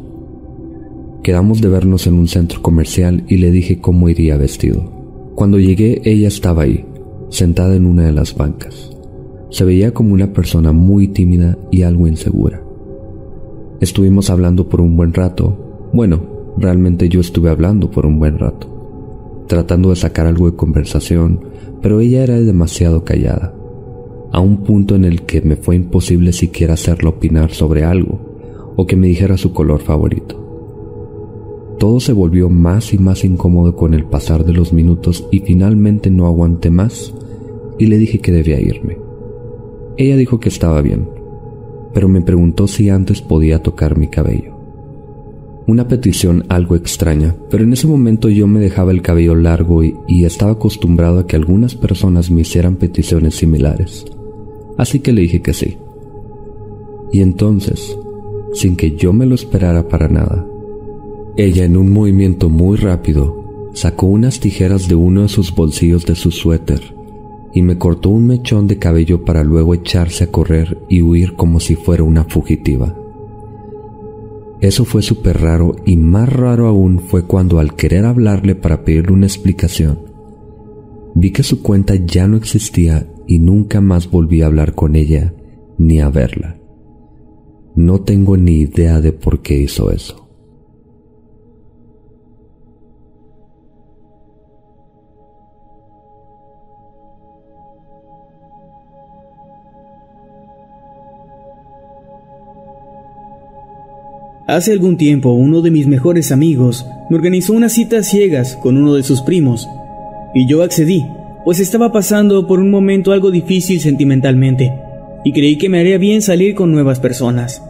Quedamos 1.24 1.62
de 1.62 1.70
vernos 1.70 2.08
en 2.08 2.16
un 2.16 2.28
centro 2.28 2.62
comercial 2.62 3.24
y 3.28 3.38
le 3.38 3.52
dije 3.52 3.80
cómo 3.80 4.10
iría 4.10 4.38
vestido. 4.38 4.92
Cuando 5.36 5.60
llegué 5.60 6.02
ella 6.04 6.28
estaba 6.28 6.64
ahí, 6.64 6.86
sentada 7.30 7.76
en 7.76 7.86
una 7.86 8.06
de 8.06 8.12
las 8.12 8.36
bancas. 8.36 8.90
Se 9.50 9.64
veía 9.64 9.94
como 9.94 10.14
una 10.14 10.34
persona 10.34 10.72
muy 10.72 11.10
tímida 11.10 11.58
y 11.72 11.84
algo 11.84 12.08
insegura. 12.08 12.64
Estuvimos 13.80 14.30
hablando 14.30 14.68
por 14.68 14.82
un 14.82 14.96
buen 14.98 15.14
rato. 15.14 15.90
Bueno, 15.94 16.22
realmente 16.58 17.08
yo 17.10 17.20
estuve 17.22 17.50
hablando 17.50 17.90
por 17.92 18.06
un 18.06 18.20
buen 18.20 18.38
rato, 18.38 19.46
tratando 19.48 19.90
de 19.90 19.96
sacar 19.96 20.26
algo 20.26 20.50
de 20.50 20.56
conversación, 20.56 21.42
pero 21.82 22.00
ella 22.00 22.24
era 22.24 22.40
demasiado 22.40 23.04
callada, 23.04 23.54
a 24.32 24.40
un 24.40 24.64
punto 24.64 24.96
en 24.96 25.06
el 25.06 25.24
que 25.24 25.42
me 25.42 25.56
fue 25.56 25.76
imposible 25.76 26.32
siquiera 26.32 26.76
hacerla 26.76 27.10
opinar 27.10 27.52
sobre 27.52 27.84
algo 27.84 28.20
o 28.76 28.88
que 28.88 28.96
me 28.96 29.08
dijera 29.08 29.38
su 29.38 29.54
color 29.54 29.82
favorito. 29.82 30.38
Todo 31.78 32.00
se 32.00 32.14
volvió 32.14 32.50
más 32.50 32.94
y 32.94 32.98
más 32.98 33.26
incómodo 33.26 33.76
con 33.76 33.94
el 33.94 34.06
pasar 34.06 34.46
de 34.46 34.54
los 34.54 34.72
minutos 34.72 35.28
y 35.32 35.40
finalmente 35.40 36.10
no 36.10 36.28
aguanté 36.28 36.70
más 36.70 37.14
y 37.80 37.88
le 37.88 37.98
dije 37.98 38.20
que 38.20 38.32
debía 38.32 38.62
irme. 38.62 38.98
Ella 39.98 40.16
dijo 40.16 40.40
que 40.40 40.50
estaba 40.50 40.82
bien, 40.82 41.10
pero 41.94 42.08
me 42.08 42.22
preguntó 42.22 42.68
si 42.68 42.90
antes 42.90 43.22
podía 43.22 43.62
tocar 43.62 43.98
mi 43.98 44.08
cabello. 44.08 44.56
Una 45.68 45.88
petición 45.88 46.46
algo 46.50 46.76
extraña, 46.76 47.36
pero 47.50 47.64
en 47.64 47.74
ese 47.74 47.88
momento 47.88 48.30
yo 48.30 48.48
me 48.48 48.60
dejaba 48.60 48.92
el 48.92 49.02
cabello 49.02 49.36
largo 49.36 49.84
y, 49.84 49.96
y, 50.08 50.26
estaba 50.26 50.54
acostumbrado 50.54 51.20
a 51.20 51.28
que 51.28 51.36
algunas 51.36 51.76
personas 51.76 52.32
me 52.32 52.42
hicieran 52.42 52.76
peticiones 52.76 53.36
similares. 53.36 54.06
Así 54.78 55.00
que 55.00 55.12
le 55.12 55.22
dije 55.22 55.42
que 55.42 55.54
sí. 55.54 55.78
Y 57.12 57.22
entonces, 57.22 57.98
sin 58.54 58.76
que 58.76 58.96
yo 58.96 59.14
me 59.14 59.26
lo 59.26 59.36
esperara 59.36 59.88
para 59.88 60.08
nada, 60.08 60.46
ella 61.38 61.66
en 61.66 61.78
un 61.78 61.92
movimiento 61.92 62.50
muy 62.50 62.78
rápido 62.78 63.70
sacó 63.74 64.08
unas 64.08 64.40
tijeras 64.40 64.88
de 64.88 64.96
uno 64.96 65.24
de 65.24 65.30
sus 65.30 65.56
bolsillos 65.56 66.06
de 66.06 66.16
su 66.16 66.32
suéter 66.32 66.96
y 67.54 67.62
me 67.62 67.78
cortó 67.78 68.10
un 68.10 68.28
mechón 68.28 68.68
de 68.68 68.78
cabello 68.78 69.24
para 69.26 69.44
luego 69.44 69.74
echarse 69.74 70.26
a 70.26 70.28
correr 70.28 70.78
y 70.90 71.02
huir 71.02 71.36
como 71.36 71.60
si 71.60 71.76
fuera 71.76 72.04
una 72.04 72.24
fugitiva. 72.24 72.96
Eso 74.62 74.86
fue 74.86 75.02
súper 75.02 75.42
raro 75.42 75.76
y 75.86 75.98
más 75.98 76.32
raro 76.32 76.68
aún 76.68 77.00
fue 77.00 77.24
cuando 77.24 77.60
al 77.60 77.76
querer 77.76 78.06
hablarle 78.06 78.56
para 78.56 78.84
pedirle 78.84 79.14
una 79.14 79.26
explicación, 79.26 80.00
vi 81.16 81.32
que 81.32 81.44
su 81.44 81.62
cuenta 81.62 81.96
ya 81.96 82.28
no 82.28 82.38
existía 82.38 83.08
y 83.32 83.40
nunca 83.40 83.80
más 83.80 84.12
volví 84.12 84.42
a 84.42 84.48
hablar 84.48 84.76
con 84.76 84.98
ella 84.98 85.34
ni 85.78 86.02
a 86.02 86.10
verla. 86.10 86.58
No 87.76 88.02
tengo 88.02 88.36
ni 88.36 88.60
idea 88.60 89.00
de 89.00 89.14
por 89.14 89.42
qué 89.42 89.58
hizo 89.58 89.90
eso. 89.90 90.28
Hace 104.46 104.74
algún 104.74 104.98
tiempo 104.98 105.32
uno 105.32 105.62
de 105.62 105.72
mis 105.72 105.88
mejores 105.88 106.34
amigos 106.34 106.86
me 107.10 107.16
organizó 107.16 107.54
una 107.54 107.70
cita 107.70 108.04
ciegas 108.04 108.58
con 108.58 108.76
uno 108.76 108.96
de 108.96 109.04
sus 109.04 109.22
primos, 109.22 109.70
y 110.36 110.50
yo 110.50 110.64
accedí, 110.64 111.06
pues 111.44 111.60
estaba 111.60 111.92
pasando 111.92 112.48
por 112.48 112.60
un 112.60 112.70
momento 112.70 113.12
algo 113.12 113.32
difícil 113.32 113.80
sentimentalmente, 113.80 114.72
y 115.24 115.34
creí 115.34 115.58
que 115.58 115.70
me 115.70 115.80
haría 115.80 115.98
bien 115.98 116.22
salir 116.22 116.56
con 116.56 116.72
nuevas 116.72 117.00
personas. 117.00 117.62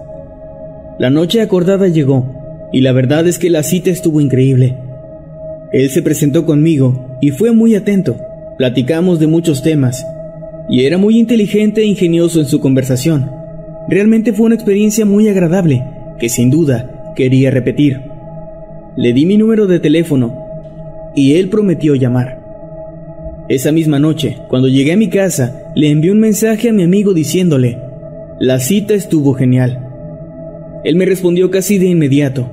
La 1.00 1.10
noche 1.10 1.42
acordada 1.42 1.88
llegó, 1.88 2.70
y 2.72 2.82
la 2.82 2.92
verdad 2.92 3.28
es 3.28 3.40
que 3.40 3.50
la 3.50 3.64
cita 3.64 3.90
estuvo 3.90 4.22
increíble. 4.22 4.78
Él 5.72 5.90
se 5.90 6.02
presentó 6.02 6.46
conmigo 6.46 7.18
y 7.22 7.32
fue 7.32 7.54
muy 7.54 7.76
atento, 7.76 8.18
platicamos 8.58 9.20
de 9.20 9.28
muchos 9.28 9.64
temas, 9.64 10.06
y 10.70 10.86
era 10.86 10.98
muy 10.98 11.18
inteligente 11.18 11.82
e 11.82 11.86
ingenioso 11.86 12.40
en 12.40 12.46
su 12.46 12.60
conversación. 12.60 13.32
Realmente 13.88 14.34
fue 14.34 14.46
una 14.46 14.56
experiencia 14.56 15.06
muy 15.06 15.28
agradable, 15.28 15.84
que 16.20 16.30
sin 16.30 16.50
duda 16.50 17.14
quería 17.16 17.52
repetir. 17.52 18.02
Le 18.96 19.14
di 19.14 19.26
mi 19.26 19.38
número 19.38 19.68
de 19.68 19.80
teléfono 19.80 20.36
y 21.16 21.36
él 21.36 21.50
prometió 21.50 21.96
llamar. 21.96 22.41
Esa 23.50 23.72
misma 23.72 24.00
noche, 24.00 24.38
cuando 24.48 24.68
llegué 24.68 24.94
a 24.94 24.98
mi 24.98 25.10
casa, 25.10 25.72
le 25.76 25.90
envié 25.90 26.12
un 26.12 26.20
mensaje 26.20 26.70
a 26.70 26.74
mi 26.74 26.84
amigo 26.84 27.14
diciéndole, 27.14 27.80
la 28.40 28.60
cita 28.60 28.94
estuvo 28.94 29.34
genial. 29.34 29.88
Él 30.84 30.96
me 30.96 31.06
respondió 31.06 31.52
casi 31.52 31.78
de 31.78 31.88
inmediato, 31.88 32.50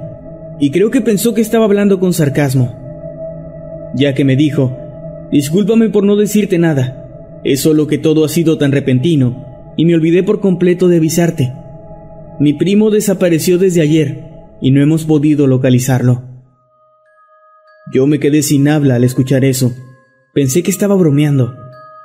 y 0.58 0.70
creo 0.70 0.90
que 0.90 1.00
pensó 1.00 1.34
que 1.34 1.40
estaba 1.40 1.64
hablando 1.64 2.00
con 2.00 2.12
sarcasmo, 2.12 2.74
ya 3.94 4.14
que 4.14 4.24
me 4.24 4.36
dijo, 4.36 4.76
discúlpame 5.30 5.88
por 5.88 6.04
no 6.04 6.16
decirte 6.16 6.58
nada, 6.58 7.40
es 7.44 7.60
solo 7.60 7.86
que 7.86 7.98
todo 7.98 8.24
ha 8.24 8.28
sido 8.28 8.58
tan 8.58 8.72
repentino, 8.72 9.72
y 9.76 9.84
me 9.84 9.94
olvidé 9.94 10.22
por 10.22 10.40
completo 10.40 10.88
de 10.88 10.96
avisarte. 10.96 11.52
Mi 12.40 12.52
primo 12.52 12.90
desapareció 12.90 13.58
desde 13.58 13.80
ayer 13.80 14.24
y 14.60 14.70
no 14.70 14.82
hemos 14.82 15.04
podido 15.04 15.46
localizarlo. 15.46 16.24
Yo 17.92 18.06
me 18.06 18.18
quedé 18.18 18.42
sin 18.42 18.68
habla 18.68 18.96
al 18.96 19.04
escuchar 19.04 19.44
eso. 19.44 19.72
Pensé 20.38 20.62
que 20.62 20.70
estaba 20.70 20.94
bromeando. 20.94 21.56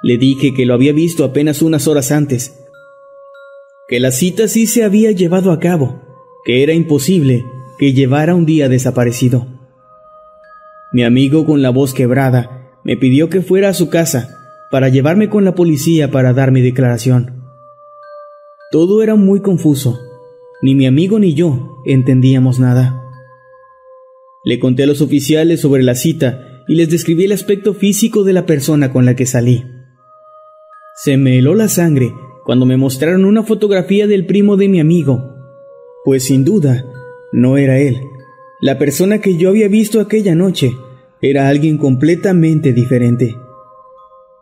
Le 0.01 0.17
dije 0.17 0.55
que 0.55 0.65
lo 0.65 0.73
había 0.73 0.91
visto 0.91 1.23
apenas 1.23 1.61
unas 1.61 1.87
horas 1.87 2.11
antes. 2.11 2.65
Que 3.87 3.99
la 3.99 4.11
cita 4.11 4.47
sí 4.47 4.65
se 4.65 4.83
había 4.83 5.11
llevado 5.11 5.51
a 5.51 5.59
cabo, 5.59 6.01
que 6.43 6.63
era 6.63 6.73
imposible 6.73 7.45
que 7.77 7.93
llevara 7.93 8.33
un 8.33 8.47
día 8.47 8.69
desaparecido. 8.69 9.45
Mi 10.93 11.03
amigo 11.03 11.45
con 11.45 11.61
la 11.61 11.69
voz 11.69 11.93
quebrada 11.93 12.71
me 12.83 12.97
pidió 12.97 13.29
que 13.29 13.43
fuera 13.43 13.69
a 13.69 13.73
su 13.75 13.89
casa 13.89 14.35
para 14.71 14.89
llevarme 14.89 15.29
con 15.29 15.45
la 15.45 15.53
policía 15.53 16.09
para 16.09 16.33
dar 16.33 16.51
mi 16.51 16.61
declaración. 16.61 17.43
Todo 18.71 19.03
era 19.03 19.13
muy 19.13 19.41
confuso. 19.41 19.99
Ni 20.63 20.73
mi 20.73 20.87
amigo 20.87 21.19
ni 21.19 21.35
yo 21.35 21.83
entendíamos 21.85 22.57
nada. 22.57 22.99
Le 24.43 24.57
conté 24.57 24.81
a 24.81 24.87
los 24.87 25.01
oficiales 25.01 25.61
sobre 25.61 25.83
la 25.83 25.93
cita 25.93 26.49
y 26.67 26.75
les 26.75 26.89
describí 26.89 27.25
el 27.25 27.31
aspecto 27.31 27.73
físico 27.73 28.23
de 28.23 28.33
la 28.33 28.45
persona 28.45 28.91
con 28.91 29.05
la 29.05 29.15
que 29.15 29.25
salí. 29.25 29.63
Se 30.95 31.17
me 31.17 31.37
heló 31.37 31.55
la 31.55 31.67
sangre 31.67 32.13
cuando 32.45 32.65
me 32.65 32.77
mostraron 32.77 33.25
una 33.25 33.43
fotografía 33.43 34.07
del 34.07 34.25
primo 34.25 34.57
de 34.57 34.67
mi 34.67 34.79
amigo, 34.79 35.35
pues 36.03 36.23
sin 36.23 36.43
duda 36.43 36.85
no 37.31 37.57
era 37.57 37.79
él. 37.79 38.01
La 38.61 38.77
persona 38.77 39.19
que 39.19 39.37
yo 39.37 39.49
había 39.49 39.67
visto 39.67 39.99
aquella 39.99 40.35
noche 40.35 40.71
era 41.21 41.47
alguien 41.47 41.77
completamente 41.77 42.73
diferente. 42.73 43.35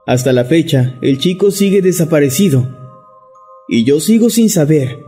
Hasta 0.06 0.34
la 0.34 0.46
fecha, 0.46 0.98
el 1.02 1.20
chico 1.20 1.52
sigue 1.52 1.82
desaparecido 1.82 2.68
y 3.68 3.84
yo 3.84 4.00
sigo 4.00 4.30
sin 4.30 4.50
saber 4.50 5.06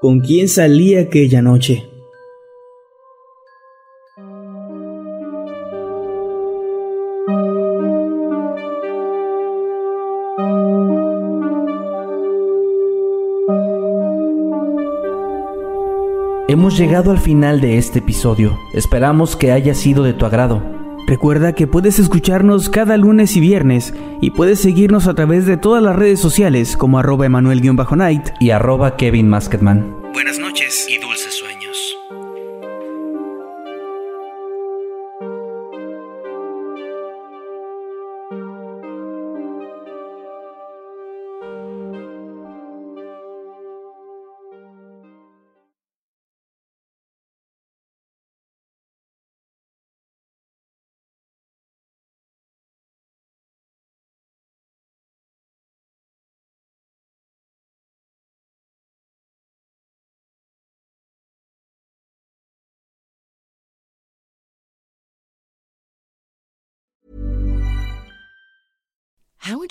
con 0.00 0.20
quién 0.20 0.48
salí 0.48 0.94
aquella 0.94 1.42
noche. 1.42 1.95
Hemos 16.48 16.78
llegado 16.78 17.10
al 17.10 17.18
final 17.18 17.60
de 17.60 17.76
este 17.76 17.98
episodio. 17.98 18.56
Esperamos 18.72 19.34
que 19.34 19.50
haya 19.50 19.74
sido 19.74 20.04
de 20.04 20.12
tu 20.12 20.26
agrado. 20.26 20.62
Recuerda 21.08 21.54
que 21.54 21.66
puedes 21.66 21.98
escucharnos 21.98 22.68
cada 22.68 22.96
lunes 22.96 23.36
y 23.36 23.40
viernes 23.40 23.92
y 24.20 24.30
puedes 24.30 24.60
seguirnos 24.60 25.08
a 25.08 25.14
través 25.14 25.46
de 25.46 25.56
todas 25.56 25.82
las 25.82 25.96
redes 25.96 26.20
sociales 26.20 26.76
como 26.76 27.00
arroba 27.00 27.26
emanuel-night 27.26 28.28
y 28.38 28.50
arroba 28.50 28.96
Kevin 28.96 29.28
Masketman. 29.28 29.95